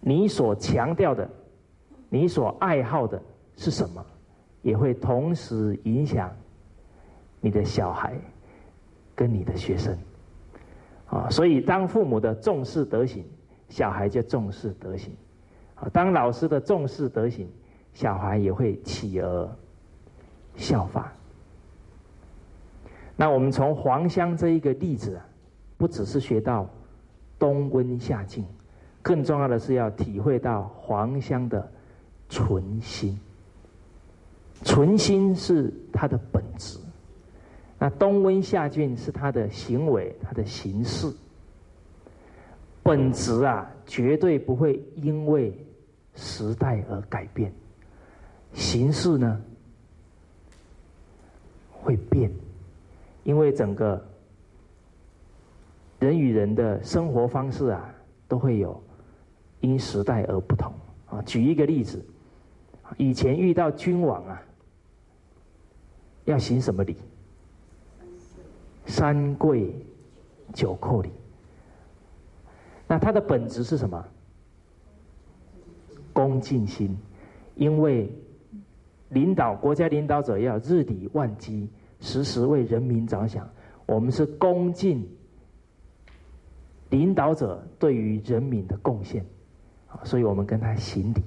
[0.00, 1.30] 你所强调的，
[2.08, 3.22] 你所爱好的
[3.56, 4.04] 是什么，
[4.62, 6.34] 也会同时影响
[7.40, 8.18] 你的小孩
[9.14, 9.96] 跟你的学生。
[11.10, 13.24] 啊，所以当父母的重视德行，
[13.68, 15.10] 小孩就重视德行；
[15.74, 17.48] 啊，当老师的重视德行，
[17.92, 19.48] 小孩也会起而
[20.56, 21.12] 效法。
[23.16, 25.20] 那我们从黄香这一个例子，
[25.76, 26.68] 不只是学到。
[27.38, 28.44] 冬温夏静，
[29.00, 31.66] 更重要的是要体会到黄香的
[32.28, 33.18] 纯心。
[34.62, 36.78] 纯心是它的本质，
[37.82, 41.10] 那冬温夏峻是他的行为，他的形式，
[42.82, 45.50] 本质啊，绝对不会因为
[46.14, 47.50] 时代而改变。
[48.52, 49.40] 形式呢，
[51.70, 52.30] 会变，
[53.24, 54.04] 因为整个
[56.00, 57.94] 人与人的生活方式啊，
[58.28, 58.78] 都会有
[59.60, 60.70] 因时代而不同
[61.06, 61.22] 啊。
[61.22, 62.04] 举一个例子，
[62.98, 64.42] 以前遇到君王啊，
[66.26, 66.94] 要行什么礼？
[68.86, 69.74] 三跪
[70.52, 71.10] 九叩礼，
[72.88, 74.04] 那它的本质是什么？
[76.12, 76.96] 恭敬心，
[77.54, 78.12] 因为
[79.10, 81.68] 领导国家领导者要日理万机，
[82.00, 83.48] 时时为人民着想。
[83.86, 85.08] 我们是恭敬
[86.90, 89.24] 领导者对于人民的贡献，
[90.02, 91.22] 所以我们跟他行礼。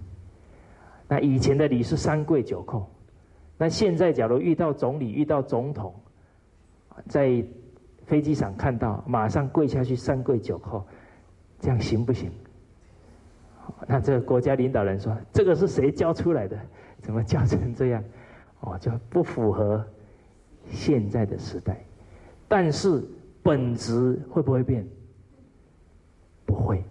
[1.08, 2.84] 那以前的礼是三跪九叩，
[3.58, 5.96] 那现在假如遇到总理、遇到总统。
[7.08, 7.44] 在
[8.06, 10.84] 飞机上看到，马上跪下去三跪九叩，
[11.60, 12.32] 这样行不行？
[13.88, 16.60] 那这个国家领导人说：“这个是谁教出来的？
[17.00, 18.04] 怎么教成这样？
[18.60, 19.86] 哦，就不符合
[20.70, 21.82] 现在的时代。
[22.48, 23.04] 但是
[23.42, 24.86] 本质会不会变？
[26.46, 26.84] 不会。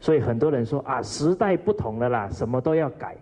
[0.00, 3.16] 所以很多人说啊，时代不同了啦，什么都要改，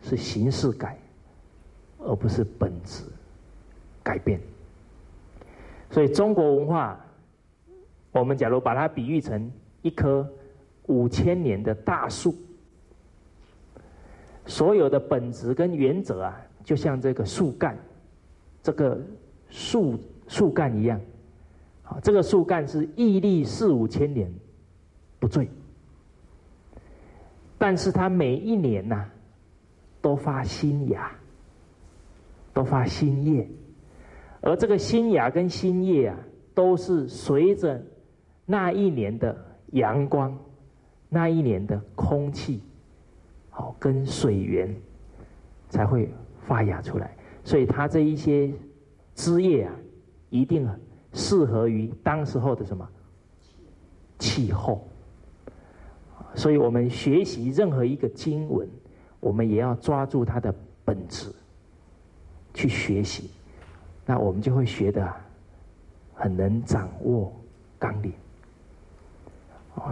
[0.00, 0.98] 是形式改，
[1.98, 3.04] 而不是本质。”
[4.08, 4.40] 改变，
[5.90, 6.98] 所以中国文化，
[8.10, 10.26] 我们假如把它比喻成一棵
[10.86, 12.34] 五千年的大树，
[14.46, 17.76] 所有的本质跟原则啊，就像这个树干，
[18.62, 18.98] 这个
[19.50, 20.98] 树树干一样，
[21.84, 24.32] 啊，这个树干是屹立四五千年
[25.20, 25.46] 不坠，
[27.58, 29.04] 但是它每一年呐，
[30.00, 31.12] 都发新芽，
[32.54, 33.46] 都发新叶。
[34.48, 36.18] 而这个新芽跟新叶啊，
[36.54, 37.78] 都是随着
[38.46, 39.36] 那一年的
[39.72, 40.34] 阳光、
[41.10, 42.62] 那一年的空气，
[43.50, 44.74] 好跟水源，
[45.68, 46.10] 才会
[46.46, 47.14] 发芽出来。
[47.44, 48.50] 所以它这一些
[49.14, 49.74] 枝叶啊，
[50.30, 50.66] 一定
[51.12, 52.88] 适合于当时候的什么
[54.18, 54.88] 气候。
[56.34, 58.66] 所以我们学习任何一个经文，
[59.20, 60.54] 我们也要抓住它的
[60.86, 61.30] 本质
[62.54, 63.28] 去学习。
[64.10, 65.06] 那我们就会学的
[66.14, 67.30] 很能掌握
[67.78, 68.10] 纲领，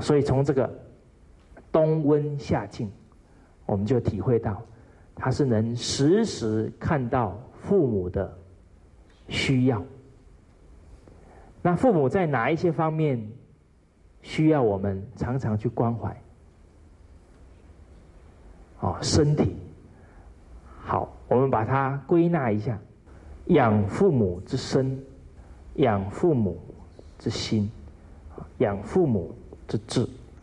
[0.01, 0.75] 所以从这个
[1.71, 2.91] 冬温夏静，
[3.67, 4.63] 我们就体会到，
[5.15, 8.35] 他是能时时看到父母的
[9.29, 9.85] 需要。
[11.61, 13.23] 那父母在哪一些方面
[14.23, 16.17] 需要我们常常去关怀？
[18.81, 19.57] 哦，身体
[20.81, 22.79] 好，我们把它归纳一下。
[23.47, 24.99] 养父母之身，
[25.77, 26.59] 养父母
[27.19, 27.71] 之心，
[28.59, 29.35] 养父母
[29.69, 30.03] 之志，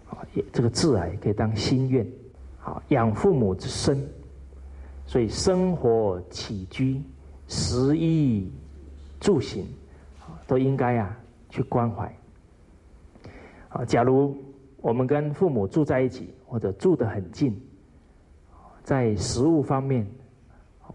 [0.09, 2.07] 啊，这个志啊也可以当心愿。
[2.59, 4.07] 好，养父母之身，
[5.05, 7.01] 所以生活起居、
[7.47, 8.49] 食衣
[9.19, 9.65] 住行，
[10.47, 11.17] 都应该啊
[11.49, 12.15] 去关怀。
[13.67, 14.37] 啊，假如
[14.77, 17.59] 我们跟父母住在一起，或者住得很近，
[18.81, 20.07] 在食物方面，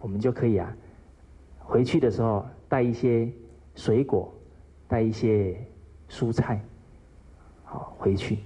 [0.00, 0.74] 我们就可以啊。
[1.68, 3.30] 回去的时候带一些
[3.74, 4.32] 水果，
[4.88, 5.54] 带一些
[6.08, 6.58] 蔬菜，
[7.62, 8.38] 好回去。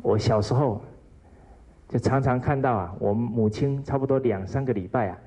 [0.00, 0.80] 我小时候
[1.88, 5.18] 就常常看到啊，我母亲差不多两三个礼拜啊，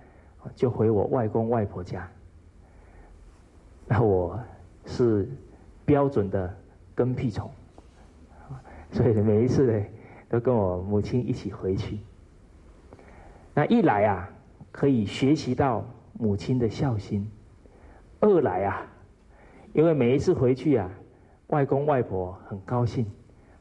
[0.56, 2.10] 就回我外公外婆家。
[3.86, 4.40] 那我
[4.88, 5.30] 是
[5.86, 6.52] 标准的
[6.96, 7.52] 跟屁虫，
[8.90, 9.86] 所以每一次呢，
[10.28, 12.00] 都跟我母亲一起回去。
[13.54, 14.28] 那一来啊，
[14.72, 15.86] 可以学习到。
[16.22, 17.28] 母亲的孝心，
[18.20, 18.86] 二来啊，
[19.74, 20.88] 因为每一次回去啊，
[21.48, 23.08] 外公外婆很高兴，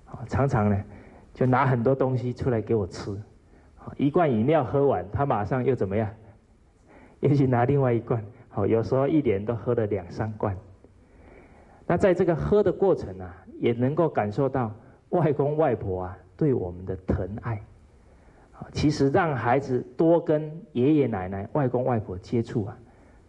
[0.05, 0.79] 啊，常常呢
[1.33, 3.13] 就拿很多东西出来给我吃，
[3.79, 6.07] 啊，一罐饮料喝完，他马上又怎么样？
[7.21, 10.55] 又去拿另外一罐，好，有时候一年都喝了两三罐。
[11.87, 14.71] 那在这个喝的过程啊，也能够感受到
[15.09, 17.59] 外公外婆啊对我们的疼爱。
[18.73, 22.77] 其实让孩子多跟爷爷奶奶、外公外婆接触啊，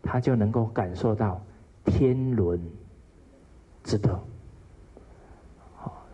[0.02, 1.42] 他就能够感受到
[1.86, 2.62] 天伦
[3.84, 4.20] 之乐。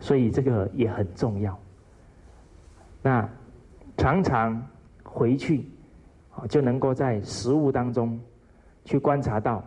[0.00, 1.58] 所以这个也很重要。
[3.02, 3.28] 那
[3.96, 4.62] 常常
[5.02, 5.68] 回去，
[6.48, 8.18] 就能够在食物当中
[8.84, 9.62] 去观察到，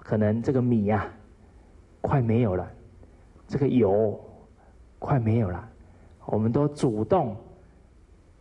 [0.00, 1.06] 可能这个米呀
[2.00, 2.66] 快没有了，
[3.46, 4.18] 这个油
[4.98, 5.68] 快没有了，
[6.24, 7.36] 我们都主动。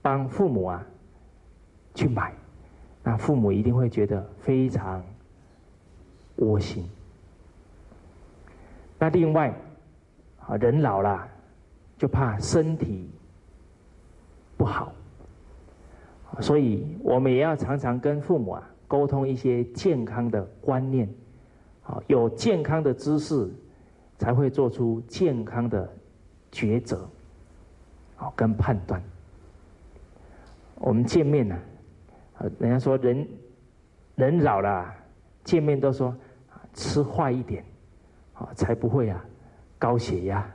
[0.07, 0.87] 帮父母啊
[1.93, 2.33] 去买，
[3.03, 5.03] 那父母一定会觉得非常
[6.37, 6.89] 窝心。
[8.97, 9.53] 那另外，
[10.39, 11.27] 啊，人老了
[11.97, 13.09] 就怕身体
[14.55, 14.93] 不好，
[16.39, 21.09] 所以我们也要常常跟父母啊沟通一些健康的观念，
[21.83, 23.45] 啊，有健康的知识，
[24.17, 25.85] 才会做出健康的
[26.49, 27.05] 抉择，
[28.15, 29.03] 好跟判断。
[30.79, 31.57] 我们见面呢，
[32.59, 33.27] 人家说人
[34.15, 34.93] 人老了
[35.43, 36.15] 见面都说
[36.73, 37.63] 吃坏一点。
[38.39, 39.25] 啊，才不会啊，
[39.79, 40.47] 高血压，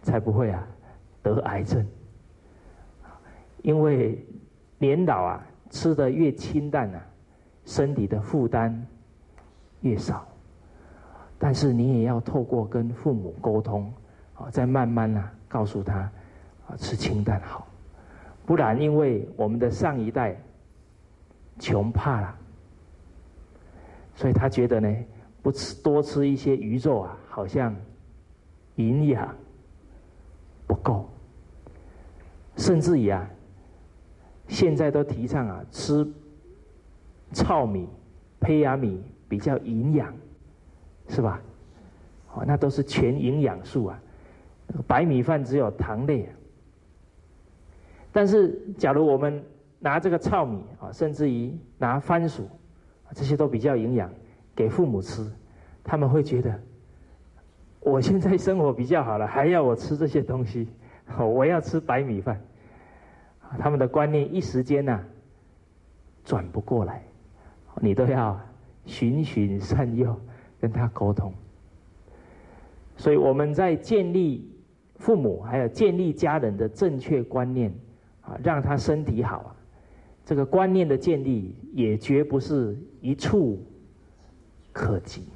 [0.00, 0.66] 才不会啊，
[1.22, 1.86] 得癌症。
[3.60, 4.18] 因为
[4.78, 7.06] 年老啊，吃的越清淡啊，
[7.66, 8.86] 身体的负担
[9.82, 10.26] 越少。
[11.38, 13.92] 但是你也要透过跟父母沟通，
[14.32, 16.10] 啊，再慢慢啊，告诉他，
[16.66, 17.66] 啊，吃清淡好。
[18.46, 20.40] 不然，因为我们的上一代
[21.58, 22.38] 穷怕了，
[24.14, 24.96] 所以他觉得呢。
[25.42, 27.72] 不吃多吃一些鱼肉啊，好像
[28.74, 29.32] 营养
[30.66, 31.08] 不够。
[32.56, 33.30] 甚至于啊，
[34.48, 36.04] 现在都提倡啊，吃
[37.32, 37.88] 糙米、
[38.40, 40.12] 胚芽米比较营养，
[41.08, 41.40] 是吧？
[42.34, 44.02] 哦，那都是全营养素啊。
[44.84, 46.28] 白米饭只有糖类。
[48.16, 49.44] 但是，假如我们
[49.78, 52.48] 拿这个糙米啊，甚至于拿番薯，
[53.12, 54.10] 这些都比较营养。
[54.54, 55.30] 给父母吃，
[55.84, 56.58] 他们会觉得
[57.78, 60.66] 我现在生活比较好了，还要我吃这些东西？
[61.20, 62.40] 我要吃白米饭。
[63.58, 65.04] 他们的观念一时间呐
[66.24, 67.02] 转不过来，
[67.82, 68.40] 你都要
[68.86, 70.18] 循循善诱
[70.58, 71.34] 跟他沟通。
[72.96, 74.50] 所以我们在建立
[74.96, 77.70] 父母还有建立家人的正确观念
[78.26, 79.56] 啊，让他身体好啊，
[80.24, 83.58] 这个观念的建立也绝不是一触。
[84.78, 85.26] 可及，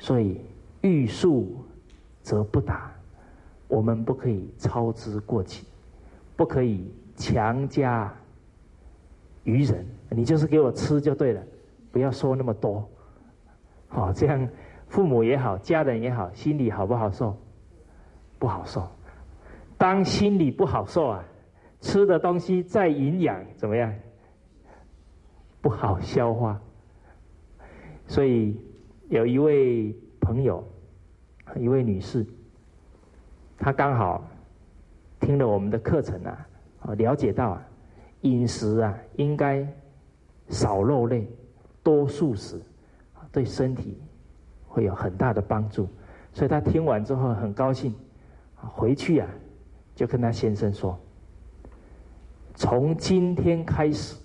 [0.00, 0.40] 所以
[0.80, 1.64] 欲速
[2.22, 2.90] 则不达。
[3.68, 5.64] 我们不可以操之过急，
[6.34, 8.12] 不可以强加
[9.44, 9.86] 于人。
[10.10, 11.40] 你就是给我吃就对了，
[11.92, 12.84] 不要说那么多。
[13.86, 14.48] 好，这样
[14.88, 17.36] 父母也好，家人也好，心里好不好受？
[18.40, 18.88] 不好受。
[19.78, 21.24] 当心里不好受啊，
[21.82, 23.92] 吃的东西再营养怎么样？
[25.60, 26.58] 不好消化。
[28.06, 28.56] 所以
[29.08, 30.64] 有一位朋友，
[31.56, 32.24] 一位女士，
[33.58, 34.24] 她刚好
[35.18, 36.46] 听了我们的课程啊，
[36.96, 37.68] 了解到啊，
[38.20, 39.66] 饮食啊应该
[40.48, 41.28] 少肉类，
[41.82, 42.62] 多素食，
[43.32, 44.00] 对身体
[44.68, 45.88] 会有很大的帮助。
[46.32, 47.92] 所以她听完之后很高兴，
[48.54, 49.28] 回去啊
[49.96, 50.98] 就跟她先生说：
[52.54, 54.16] 从今天开始，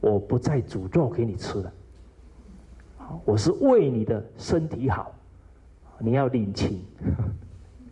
[0.00, 1.72] 我不再煮肉给你吃了。
[3.24, 5.12] 我是为你的身体好，
[5.98, 6.84] 你要领情。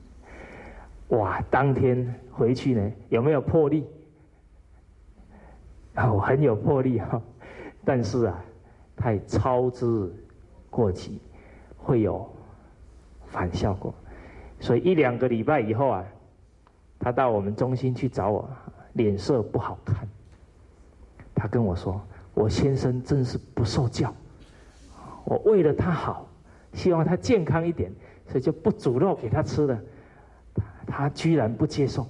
[1.08, 1.40] 哇！
[1.50, 3.86] 当天回去呢，有没有魄力？
[5.96, 7.22] 哦，很有魄力哈。
[7.84, 8.44] 但是啊，
[8.96, 10.12] 太操之
[10.68, 11.20] 过急，
[11.78, 12.28] 会有
[13.28, 13.94] 反效果。
[14.60, 16.04] 所以一两个礼拜以后啊，
[16.98, 18.50] 他到我们中心去找我，
[18.96, 20.06] 脸色不好看。
[21.34, 22.00] 他跟我说
[22.34, 24.14] ：“我先生真是不受教。”
[25.24, 26.28] 我为了他好，
[26.72, 27.92] 希望他健康一点，
[28.28, 29.78] 所以就不煮肉给他吃了。
[30.86, 32.06] 他居然不接受，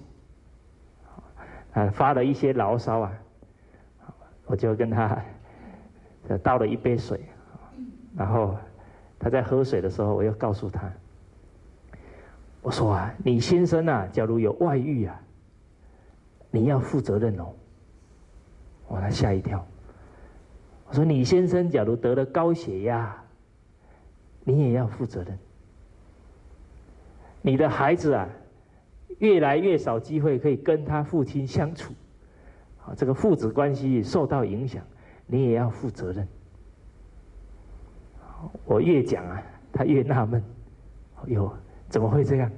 [1.73, 3.13] 啊，发了一些牢骚啊，
[4.45, 5.19] 我就跟他
[6.43, 7.21] 倒了一杯水，
[8.15, 8.55] 然后
[9.19, 10.93] 他在喝水的时候，我又告诉他，
[12.61, 15.19] 我说啊，你先生啊，假如有外遇啊，
[16.51, 17.53] 你要负责任哦。
[18.89, 19.67] 我他吓一跳。
[20.89, 23.17] 我说：“你先生假如得了高血压，
[24.45, 25.39] 你也要负责任。
[27.43, 28.29] 你的孩子啊，
[29.19, 31.93] 越来越少机会可以跟他父亲相处，
[32.85, 34.85] 啊，这个父子关系受到影响，
[35.27, 36.27] 你也要负责任。”
[38.65, 39.43] 我越讲啊，
[39.73, 40.41] 他越纳闷，
[41.27, 41.53] 哟，
[41.89, 42.49] 怎么会这样？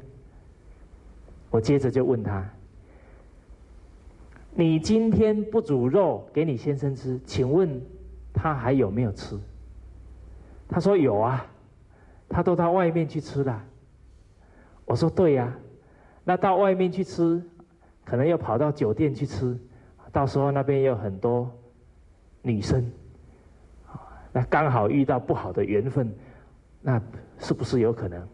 [1.48, 2.46] 我接着就问他
[4.58, 7.80] ：“你今天不煮肉给你先生吃，请问？”
[8.34, 9.38] 他还有没有吃？
[10.68, 11.46] 他说有啊，
[12.28, 13.64] 他都到外面去吃了。
[14.84, 15.56] 我说对呀，
[16.24, 17.40] 那到外面去吃，
[18.04, 19.56] 可能又跑到酒店去吃，
[20.10, 21.48] 到时候那边有很多
[22.42, 22.84] 女生，
[24.32, 26.12] 那刚好遇到不好的缘分，
[26.82, 27.00] 那
[27.38, 28.26] 是不是有可能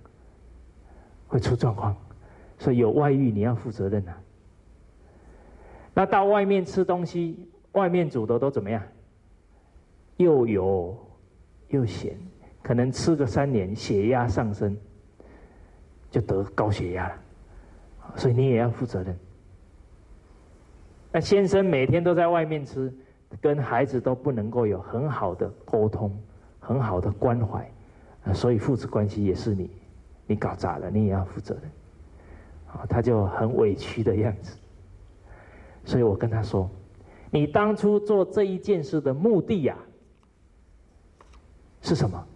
[1.29, 1.95] 会出状况？
[2.59, 4.19] 所以有外遇你要负责任啊。
[5.95, 8.83] 那到外面吃东西，外面煮的都怎么样？
[10.17, 10.97] 又油
[11.69, 12.19] 又咸，
[12.63, 14.77] 可能吃个三年，血压上升，
[16.11, 17.15] 就得高血压了，
[18.17, 19.17] 所以你也要负责任。
[21.13, 22.93] 那先生每天都在外面吃，
[23.41, 26.17] 跟孩子都不能够有很好的沟通，
[26.59, 27.69] 很好的关怀，
[28.33, 29.71] 所以父子关系也是你，
[30.27, 31.71] 你搞砸了，你也要负责任。
[32.73, 34.57] 啊，他就很委屈的样子。
[35.85, 36.71] 所以我跟他说
[37.31, 39.77] ：“你当初做这一件事的目的呀，
[41.83, 42.27] 是什么？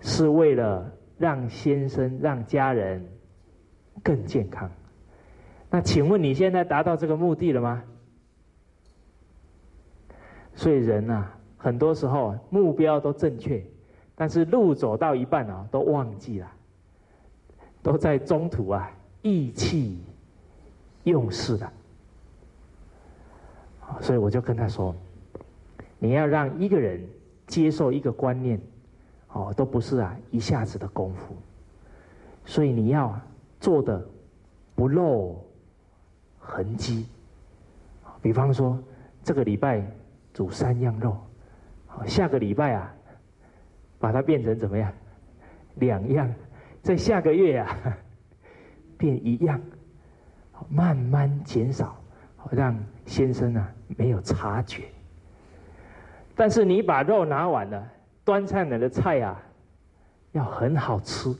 [0.00, 3.04] 是为了让先生、让家人
[4.02, 4.70] 更健康。”
[5.68, 7.82] 那请问你现在达到这个目的了吗？
[10.54, 13.64] 所以人啊，很多时候目标都正确，
[14.14, 16.52] 但是路走到一半啊，都忘记了，
[17.82, 18.90] 都在中途啊
[19.22, 19.98] 意气
[21.04, 21.72] 用事了。
[24.00, 24.94] 所以我就跟他说
[25.98, 27.00] ：“你要让一个人
[27.46, 28.60] 接受一个观念，
[29.28, 31.34] 哦，都不是啊一下子的功夫，
[32.44, 33.20] 所以你要
[33.60, 34.04] 做的
[34.74, 35.36] 不漏。”
[36.44, 37.06] 痕迹，
[38.20, 38.76] 比方说，
[39.22, 39.80] 这个礼拜
[40.34, 41.16] 煮三样肉，
[42.04, 42.92] 下个礼拜啊，
[44.00, 44.92] 把它变成怎么样？
[45.76, 46.28] 两样，
[46.82, 47.96] 在下个月啊，
[48.98, 49.58] 变一样，
[50.68, 51.96] 慢慢减少，
[52.50, 52.76] 让
[53.06, 54.84] 先生啊没有察觉。
[56.34, 57.86] 但是你把肉拿完了，
[58.24, 59.42] 端上来的菜啊，
[60.32, 61.34] 要很好吃，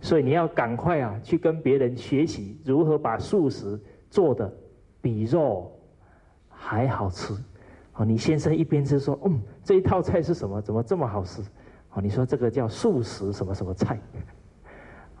[0.00, 3.80] 所以你要赶快啊去跟别人学习如何把素食。
[4.10, 4.48] 做的
[5.00, 5.72] 比肉
[6.48, 7.34] 还好吃，
[7.94, 10.62] 哦，你先生一边吃说，嗯，这一套菜是什么？
[10.62, 11.42] 怎么这么好吃？
[11.94, 13.98] 哦，你说这个叫素食什么什么菜？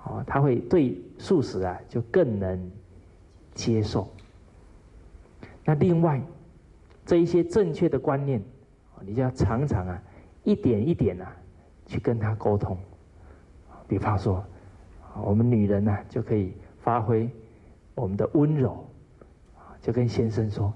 [0.04, 2.70] 哦，他会对素食啊就更能
[3.52, 4.08] 接受。
[5.64, 6.20] 那另外
[7.06, 8.42] 这一些正确的观念，
[9.00, 10.02] 你就要常常啊
[10.42, 11.34] 一点一点啊
[11.86, 12.76] 去跟他沟通。
[13.86, 14.44] 比方说，
[15.22, 17.28] 我们女人呢就可以发挥。
[17.94, 18.84] 我们的温柔，
[19.80, 20.72] 就跟先生说：“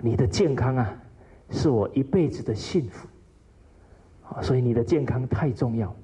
[0.00, 0.96] 你的健康啊，
[1.50, 3.06] 是我一辈子的幸福，
[4.40, 5.94] 所以你的健康太重要。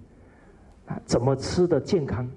[0.86, 2.28] 啊，怎么吃的健康？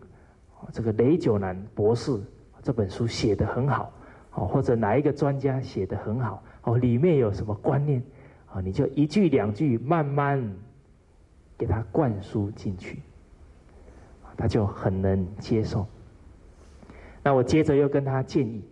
[0.72, 2.18] 这个雷九南博士
[2.62, 3.92] 这本书写的很好，
[4.36, 8.02] 哦，或者哪一个专家写的很好，哦，里面有什么观念？
[8.52, 10.44] 啊，你就一句两句慢慢
[11.58, 13.00] 给他灌输进去，
[14.38, 15.86] 他就很能接受。”
[17.24, 18.64] 那我接着又跟他建议，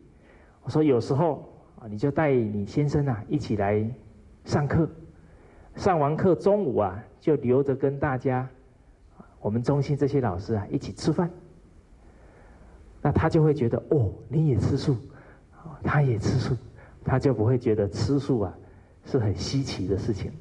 [0.63, 1.49] 我说有时候
[1.79, 3.83] 啊，你就带你先生啊一起来
[4.45, 4.89] 上课，
[5.75, 8.47] 上完课中午啊就留着跟大家，
[9.39, 11.29] 我们中心这些老师啊一起吃饭。
[13.01, 14.95] 那他就会觉得哦，你也吃素，
[15.83, 16.55] 他也吃素，
[17.03, 18.57] 他就不会觉得吃素啊
[19.05, 20.31] 是很稀奇的事情。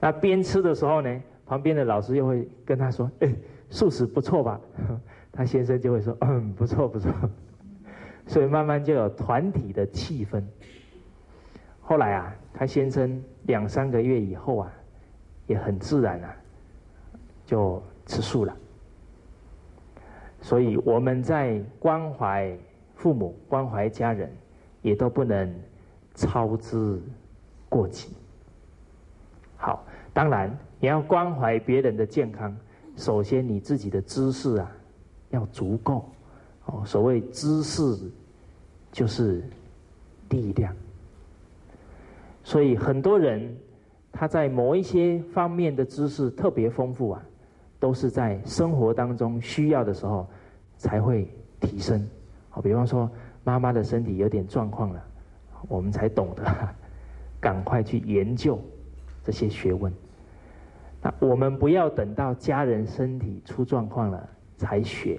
[0.00, 3.32] 那边吃的时候呢，旁边的老师又会跟他说：“哎，
[3.70, 4.60] 素食不错吧？”
[5.32, 7.10] 他先生就会说：“嗯，不错不错。”
[8.26, 10.42] 所以慢慢就有团体的气氛。
[11.80, 14.72] 后来啊，他先生两三个月以后啊，
[15.46, 16.36] 也很自然啊，
[17.44, 18.56] 就吃素了。
[20.40, 22.56] 所以我们在关怀
[22.94, 24.30] 父母、关怀家人，
[24.82, 25.54] 也都不能
[26.14, 27.00] 操之
[27.68, 28.08] 过急。
[29.56, 32.54] 好，当然你要关怀别人的健康，
[32.96, 34.70] 首先你自己的知识啊。
[35.30, 36.04] 要足够，
[36.66, 37.98] 哦，所谓知识
[38.90, 39.42] 就是
[40.28, 40.76] 力量。
[42.44, 43.56] 所以很多人
[44.12, 47.22] 他在某一些方面的知识特别丰富啊，
[47.80, 50.28] 都是在生活当中需要的时候
[50.76, 51.26] 才会
[51.60, 52.06] 提升。
[52.50, 53.10] 好，比方说
[53.44, 55.04] 妈妈的身体有点状况了，
[55.68, 56.44] 我们才懂得
[57.40, 58.60] 赶快去研究
[59.22, 59.92] 这些学问。
[61.00, 64.28] 那我们不要等到家人身体出状况了。
[64.58, 65.18] 才学，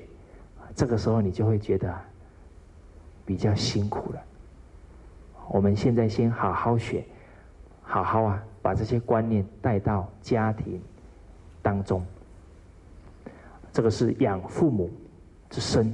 [0.74, 1.94] 这个时候你就会觉得
[3.26, 4.24] 比较辛苦了。
[5.50, 7.04] 我们现在先好好学，
[7.82, 10.82] 好好啊，把这些观念带到家庭
[11.62, 12.02] 当中。
[13.74, 14.90] 这个是养父母
[15.50, 15.94] 之身，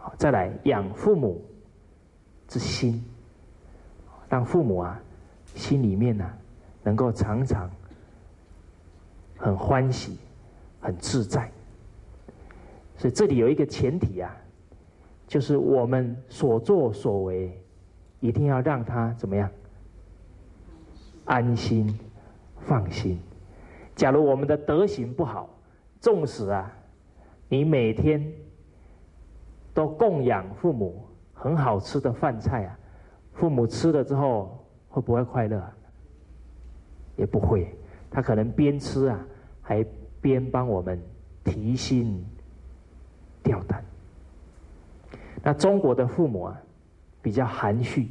[0.00, 1.44] 好，再来养父母
[2.48, 3.04] 之心，
[4.30, 4.98] 让父母啊
[5.54, 6.28] 心里面呢
[6.82, 7.70] 能够常常
[9.36, 10.18] 很欢喜、
[10.80, 11.50] 很自在。
[12.96, 14.34] 所以这里有一个前提啊，
[15.26, 17.62] 就是我们所作所为，
[18.20, 19.50] 一定要让他怎么样？
[21.26, 21.94] 安心、
[22.58, 23.20] 放心。
[23.94, 25.48] 假如我们的德行不好，
[26.00, 26.72] 纵使啊，
[27.48, 28.32] 你每天
[29.72, 32.78] 都供养父母很好吃的饭菜啊，
[33.32, 35.62] 父母吃了之后会不会快乐？
[37.16, 37.72] 也不会，
[38.10, 39.26] 他可能边吃啊，
[39.62, 39.84] 还
[40.20, 41.00] 边帮我们
[41.44, 42.24] 提心
[43.42, 43.84] 吊胆。
[45.42, 46.62] 那中国的父母啊，
[47.22, 48.08] 比较含蓄，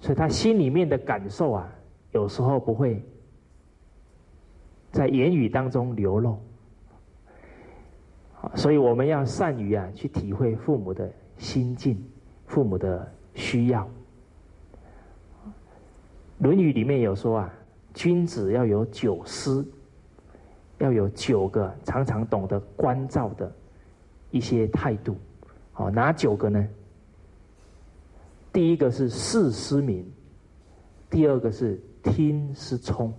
[0.00, 1.68] 所以他心里面的感受啊，
[2.12, 3.02] 有时候不会
[4.90, 6.38] 在言语当中流露。
[8.54, 12.02] 所以我们要善于啊，去体会父母的心境，
[12.46, 13.82] 父母的需要。
[16.38, 17.54] 《论语》里面有说啊，
[17.92, 19.66] 君子要有九思，
[20.78, 23.52] 要有九个常常懂得关照的
[24.30, 25.16] 一些态度。
[25.72, 26.68] 好，哪九个呢？
[28.52, 30.08] 第一个是事思明，
[31.10, 33.12] 第二个是听思聪。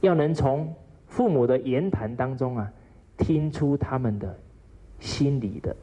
[0.00, 0.74] 要能从
[1.06, 2.72] 父母的言谈当中啊，
[3.26, 4.38] 听出他们的
[5.00, 5.74] 心理的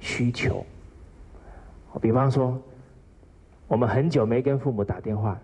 [0.00, 0.66] 需求。
[2.00, 2.60] 比方说，
[3.68, 5.40] 我们很久没跟父母打电话，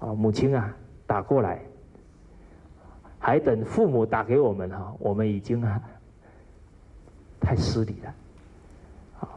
[0.00, 0.74] 啊，母亲啊
[1.06, 1.62] 打过来，
[3.20, 5.80] 还等父母打给我们哈，我们已经啊。
[7.40, 8.14] 太失礼了，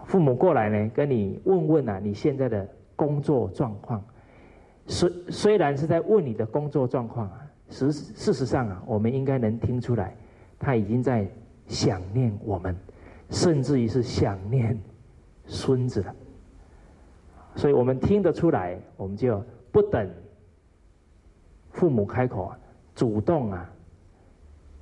[0.05, 4.03] 父母过来呢，跟你问问啊，你现在的工作状况，
[4.87, 10.15] 虽虽然是在问你的工作状况啊，实事实上啊，我们应该能听出来，
[10.65, 11.29] 他已经在
[11.67, 12.75] 想念我们，
[13.29, 14.75] 甚至于是想念
[15.45, 16.15] 孙子了，
[17.55, 20.09] 所以我们听得出来，我们就不等
[21.69, 22.59] 父母开口啊，
[22.95, 23.69] 主动啊，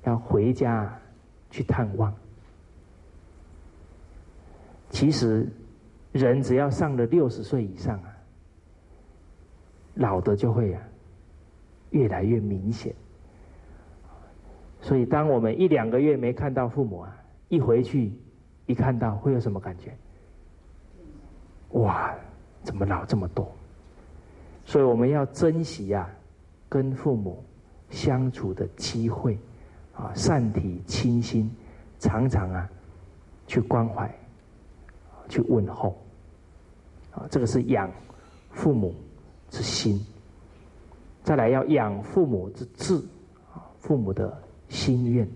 [0.04, 0.98] 要回家
[1.50, 2.14] 去探望。
[4.88, 5.46] 其实，
[6.12, 8.16] 人只要上了六十岁以上啊，
[9.96, 10.82] 老的就会啊，
[11.90, 12.94] 越来越明显。
[14.84, 17.16] 所以，当我们一两个月没看到父母啊，
[17.48, 18.12] 一回去
[18.66, 19.96] 一看到，会有什么感觉？
[21.70, 22.14] 哇，
[22.62, 23.50] 怎么老这么多？
[24.66, 26.06] 所以，我们要珍惜啊，
[26.68, 27.42] 跟父母
[27.88, 29.38] 相处的机会
[29.94, 31.50] 啊，善体亲心，
[31.98, 32.68] 常常啊，
[33.46, 34.14] 去关怀。
[35.26, 35.96] 去问候，
[37.10, 37.90] 啊，这个是养
[38.50, 38.94] 父母
[39.48, 39.98] 之心。
[41.22, 42.96] 再来要养父母之志，
[43.54, 44.36] 啊，父母的
[44.68, 45.26] 心愿。《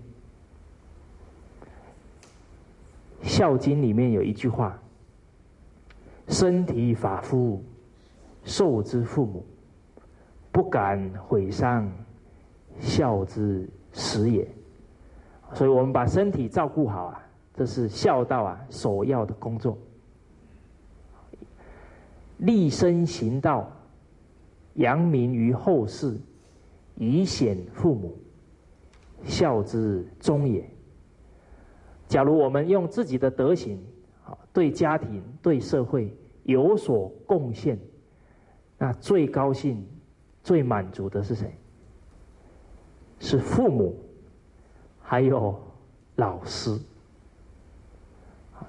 [3.23, 4.79] 孝经》里面有一句话
[6.27, 7.63] ：“身体发肤，
[8.43, 9.45] 受之父母，
[10.51, 11.91] 不敢毁伤，
[12.79, 14.47] 孝之始也。”
[15.53, 17.25] 所以，我们把身体照顾好啊。
[17.55, 19.77] 这是孝道啊，首要的工作。
[22.37, 23.69] 立身行道，
[24.75, 26.17] 扬名于后世，
[26.95, 28.17] 以显父母，
[29.25, 30.67] 孝之终也。
[32.07, 33.79] 假如我们用自己的德行
[34.25, 36.11] 啊，对家庭、对社会
[36.43, 37.77] 有所贡献，
[38.77, 39.85] 那最高兴、
[40.43, 41.53] 最满足的是谁？
[43.19, 43.95] 是父母，
[45.01, 45.59] 还有
[46.15, 46.77] 老师。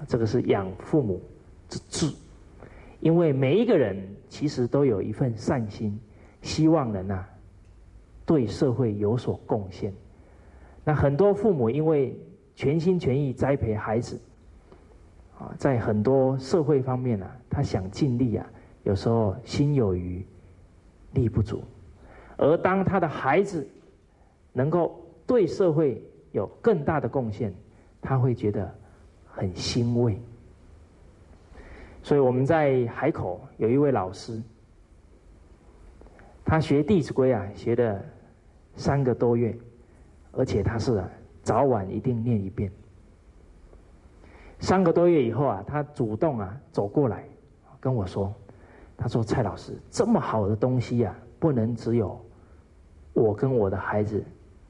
[0.07, 1.21] 这个是养父母
[1.67, 2.13] 之志，
[2.99, 3.97] 因为每一个人
[4.29, 5.99] 其实都有一份善心，
[6.41, 7.29] 希望能啊
[8.25, 9.93] 对社会有所贡献。
[10.83, 12.15] 那很多父母因为
[12.55, 14.19] 全心全意栽培孩子，
[15.37, 18.45] 啊，在很多社会方面啊，他想尽力啊，
[18.83, 20.25] 有时候心有余
[21.13, 21.63] 力不足。
[22.37, 23.67] 而当他的孩子
[24.53, 27.53] 能够对社会有更大的贡献，
[28.01, 28.75] 他会觉得。
[29.33, 30.21] 很欣慰，
[32.03, 34.43] 所以我们在海口有一位老师，
[36.43, 38.03] 他学《弟子规》啊，学了
[38.75, 39.57] 三个多月，
[40.31, 41.03] 而且他是
[41.43, 42.71] 早晚一定念一遍。
[44.59, 47.27] 三个多月以后啊，他主动啊走过来
[47.79, 48.33] 跟我说
[48.95, 52.19] ：“他说蔡老师，这么好的东西啊，不能只有
[53.13, 54.23] 我跟我的孩子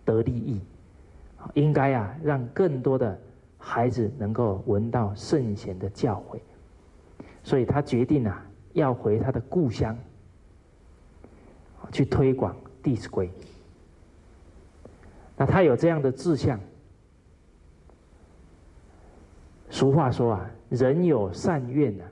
[0.05, 0.61] 得利益，
[1.53, 3.17] 应该啊让更多的。”
[3.63, 6.39] 孩子能够闻到圣贤的教诲，
[7.43, 8.43] 所以他决定啊，
[8.73, 9.95] 要回他的故乡
[11.91, 13.27] 去推广《弟子规》。
[15.41, 16.59] 那他有这样的志向。
[19.71, 22.05] 俗话说啊，人有善愿啊，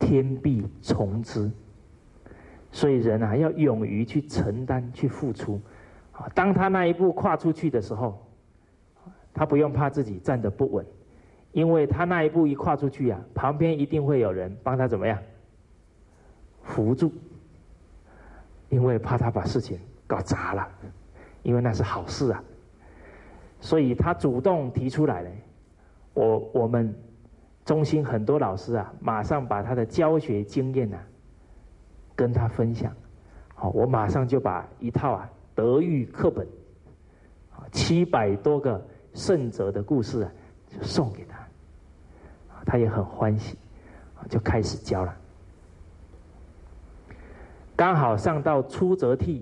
[0.00, 1.48] 天必从之。
[2.72, 5.60] 所以人啊，要勇于去承担、去付出。
[6.10, 8.20] 啊，当他那一步跨出去的时候。
[9.32, 10.84] 他不用怕自己站得不稳，
[11.52, 15.16] 因为他那一步一跨出去啊，旁边一定会有人帮他怎么样
[16.64, 17.12] 扶住，
[18.68, 19.78] 因为怕他把事情
[20.12, 20.68] 搞砸了，
[21.42, 22.44] 因为那是好事啊，
[23.60, 25.30] 所以他主动提出来了。
[26.12, 26.94] 我我们
[27.64, 30.98] 中心很多老师啊，马上把他的教学经验呐
[32.14, 32.94] 跟他分享，
[33.54, 36.46] 好，我马上就把一套啊德育课本，
[37.52, 40.30] 啊七百多个圣哲的故事啊，
[40.68, 41.38] 就送给他，
[42.66, 43.56] 他也很欢喜，
[44.28, 45.16] 就开始教了。
[47.74, 49.40] 刚好上到出则悌，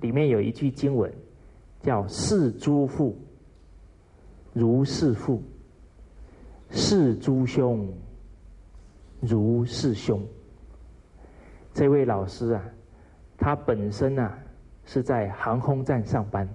[0.00, 1.12] 里面有一句经文，
[1.82, 3.16] 叫“视诸父
[4.52, 5.42] 如是父，
[6.70, 7.92] 视诸兄
[9.20, 10.22] 如是兄”。
[11.72, 12.64] 这位老师啊，
[13.36, 14.38] 他本身啊
[14.84, 16.48] 是在航空站上班，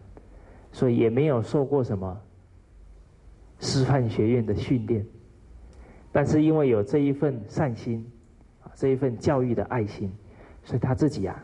[0.71, 2.21] 所以也没有受过什么
[3.59, 5.05] 师范学院的训练，
[6.11, 8.09] 但是因为有这一份善心，
[8.75, 10.11] 这一份教育的爱心。
[10.63, 11.43] 所以他自己啊，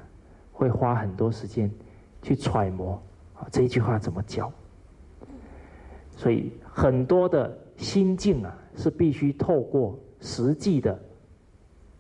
[0.52, 1.72] 会花很多时间
[2.26, 3.00] 去揣摩
[3.36, 4.52] 啊这一句话怎么教。
[6.10, 10.98] 所以很多的心境啊，是必须透过实际的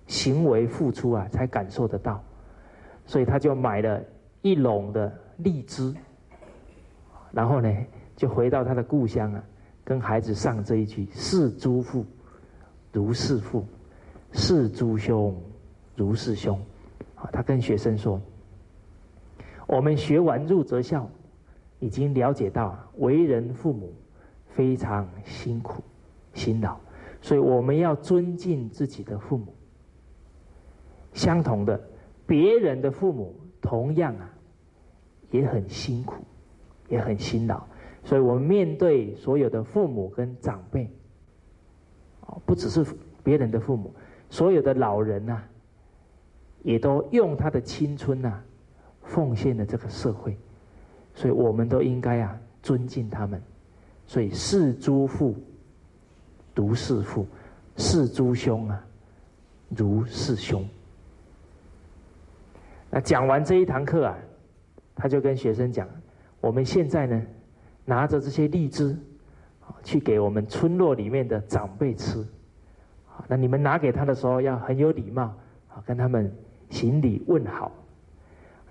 [0.08, 2.24] 行为付出啊，才感受得到。
[3.06, 4.02] 所以他就买了
[4.42, 5.94] 一笼的荔枝，
[7.32, 7.72] 然后呢，
[8.16, 9.44] 就回到他的故乡啊，
[9.84, 12.04] 跟孩子上这一句：“是诸父
[12.92, 13.64] 如是父，
[14.32, 15.40] 是诸兄
[15.96, 16.60] 如是兄。”
[17.14, 18.20] 啊他跟学生说
[19.68, 21.09] ：“我们学完入则孝，
[21.80, 23.93] 已经了解到为人父母
[24.47, 25.84] 非常辛苦、
[26.34, 26.78] 辛劳，
[27.22, 29.53] 所以我们要尊敬自己的父母。
[31.13, 31.82] 相同的，
[32.28, 34.30] 别人的父母同样啊，
[35.32, 36.24] 也很辛苦，
[36.89, 37.63] 也很辛劳，
[38.03, 40.89] 所以我们面对所有的父母跟长辈，
[42.45, 42.86] 不只是
[43.24, 43.93] 别人的父母，
[44.30, 45.43] 所有的老人呐。”
[46.66, 48.41] 也都用他的青春呐，
[49.06, 50.38] 奉献了这个社会，
[51.14, 53.41] 所以我们都应该啊尊敬他们。
[54.06, 55.36] 所以视诸父
[56.53, 57.26] 如是父，
[57.78, 58.86] 视诸兄啊
[59.70, 60.68] 如是兄。
[62.89, 64.18] 那讲完这一堂课啊，
[64.95, 65.88] 他就跟学生讲：
[66.41, 67.22] 我们现在呢，
[67.86, 68.95] 拿着这些荔枝，
[69.84, 72.26] 去给我们村落里面的长辈吃。
[73.28, 75.34] 那你们拿给他的时候要很有礼貌，
[75.70, 76.32] 啊，跟他们。
[76.72, 77.72] 行礼问好，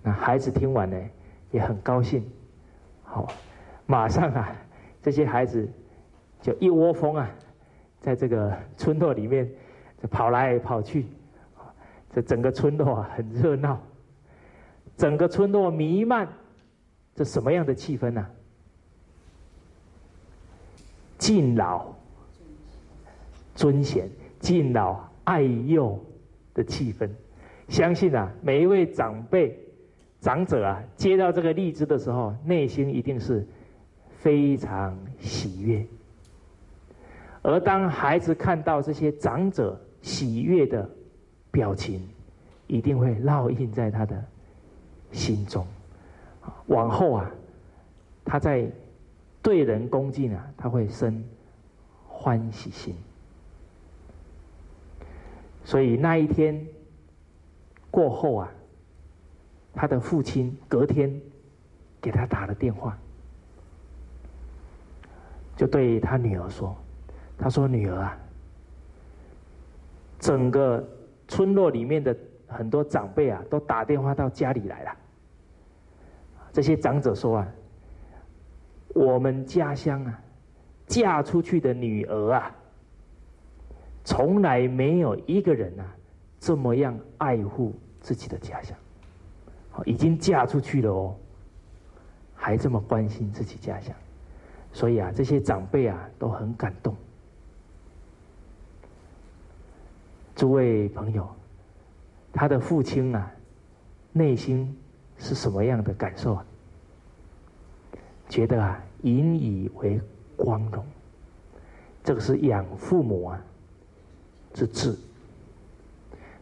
[0.06, 0.96] 那孩子听完呢，
[1.50, 2.22] 也很高兴。
[3.02, 3.26] 好，
[3.86, 4.54] 马上啊，
[5.00, 5.66] 这些孩子
[6.42, 7.30] 就一窝蜂啊，
[8.00, 9.50] 在这个村落里面
[10.02, 11.06] 就跑来跑去，
[12.10, 13.80] 这整个村落啊很热闹，
[14.94, 16.28] 整个村落弥漫
[17.14, 18.26] 这什么样的气氛呢？
[21.16, 21.86] 敬老
[23.54, 24.06] 尊贤、
[24.38, 25.98] 敬老爱幼
[26.52, 27.08] 的气氛。
[27.70, 29.58] 相信啊，每一位长辈、
[30.24, 33.46] 长者啊，接到这个荔枝的时候，内心一定是
[34.20, 35.86] 非常喜悦。
[37.42, 40.88] 而当孩子看到这些长者喜悦的
[41.50, 42.08] 表情，
[42.66, 44.24] 一定会烙印在他的
[45.12, 45.66] 心中。
[46.68, 47.30] 往后啊，
[48.24, 48.66] 他在
[49.42, 51.22] 对人恭敬啊，他会生
[52.08, 52.94] 欢喜心。
[55.64, 56.66] 所以那一天。
[57.90, 58.50] 过后啊，
[59.74, 61.20] 他的父亲隔天
[62.00, 62.96] 给他打了电话，
[65.56, 66.76] 就对他女儿说
[67.36, 68.18] ：“他说女儿啊，
[70.18, 70.86] 整个
[71.28, 72.16] 村落里面的
[72.46, 74.96] 很多长辈啊，都打电话到家里来了。
[76.52, 77.48] 这些长者说啊，
[78.94, 80.20] 我们家乡啊，
[80.86, 82.54] 嫁出去的女儿啊，
[84.04, 85.94] 从来没有一个人啊。”
[86.40, 88.76] 这么样爱护自己的家乡，
[89.84, 91.16] 已经嫁出去了哦，
[92.34, 93.94] 还这么关心自己家乡，
[94.72, 96.94] 所以啊，这些长辈啊都很感动。
[100.36, 101.28] 诸位朋友，
[102.32, 103.30] 他的父亲啊，
[104.12, 104.76] 内心
[105.18, 106.46] 是什么样的感受啊？
[108.28, 110.00] 觉得啊，引以为
[110.36, 110.84] 光荣，
[112.02, 113.40] 这个是养父母啊
[114.52, 114.96] 之志。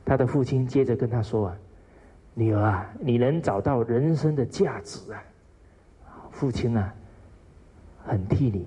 [0.04, 1.58] 他的父亲接着跟他说：“啊，
[2.34, 5.22] 女儿啊，你能找到人生的价值啊，
[6.30, 6.92] 父亲啊，
[8.06, 8.66] 很替你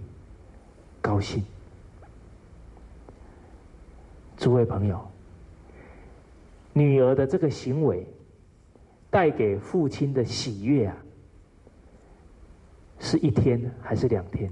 [1.01, 1.43] 高兴。”
[4.37, 5.03] 诸位朋友，
[6.73, 8.05] 女儿的这个行为
[9.09, 10.95] 带给父亲的喜悦啊，
[12.99, 14.51] 是一天还是两天？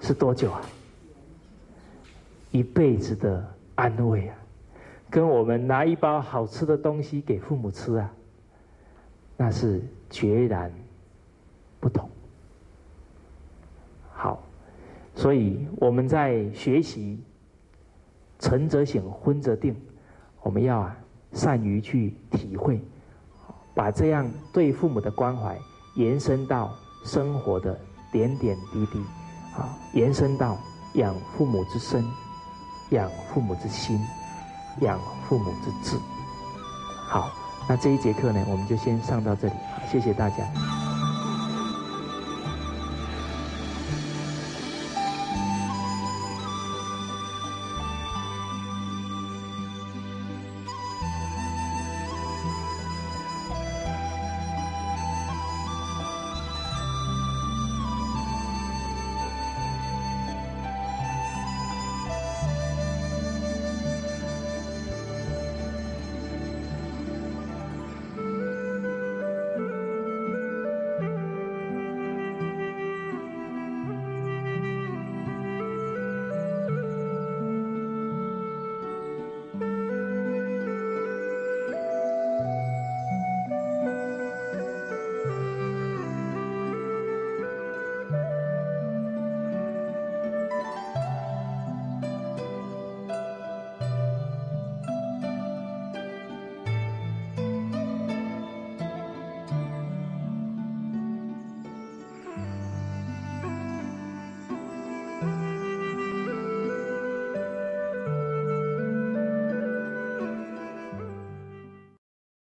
[0.00, 0.60] 是多久啊？
[2.50, 4.36] 一辈子的安慰啊！
[5.10, 8.12] 跟我们拿一包好吃的东西给父母吃啊，
[9.36, 10.72] 那是决然
[11.80, 12.08] 不同。
[14.12, 14.42] 好，
[15.14, 17.18] 所以我们在学习
[18.38, 19.74] “诚则省，昏则定”，
[20.42, 20.96] 我们要啊
[21.32, 22.80] 善于去体会
[23.74, 25.56] 把这样对父母的关怀
[25.94, 27.78] 延伸到生活的
[28.10, 28.98] 点点滴滴，
[29.56, 30.58] 啊，延伸到
[30.94, 32.04] 养父母之身，
[32.90, 33.98] 养父母之心，
[34.80, 34.98] 养
[35.28, 35.98] 父母之志。
[37.06, 37.30] 好，
[37.68, 39.54] 那这一节课呢，我们就先上到这里，
[39.90, 40.77] 谢谢大家。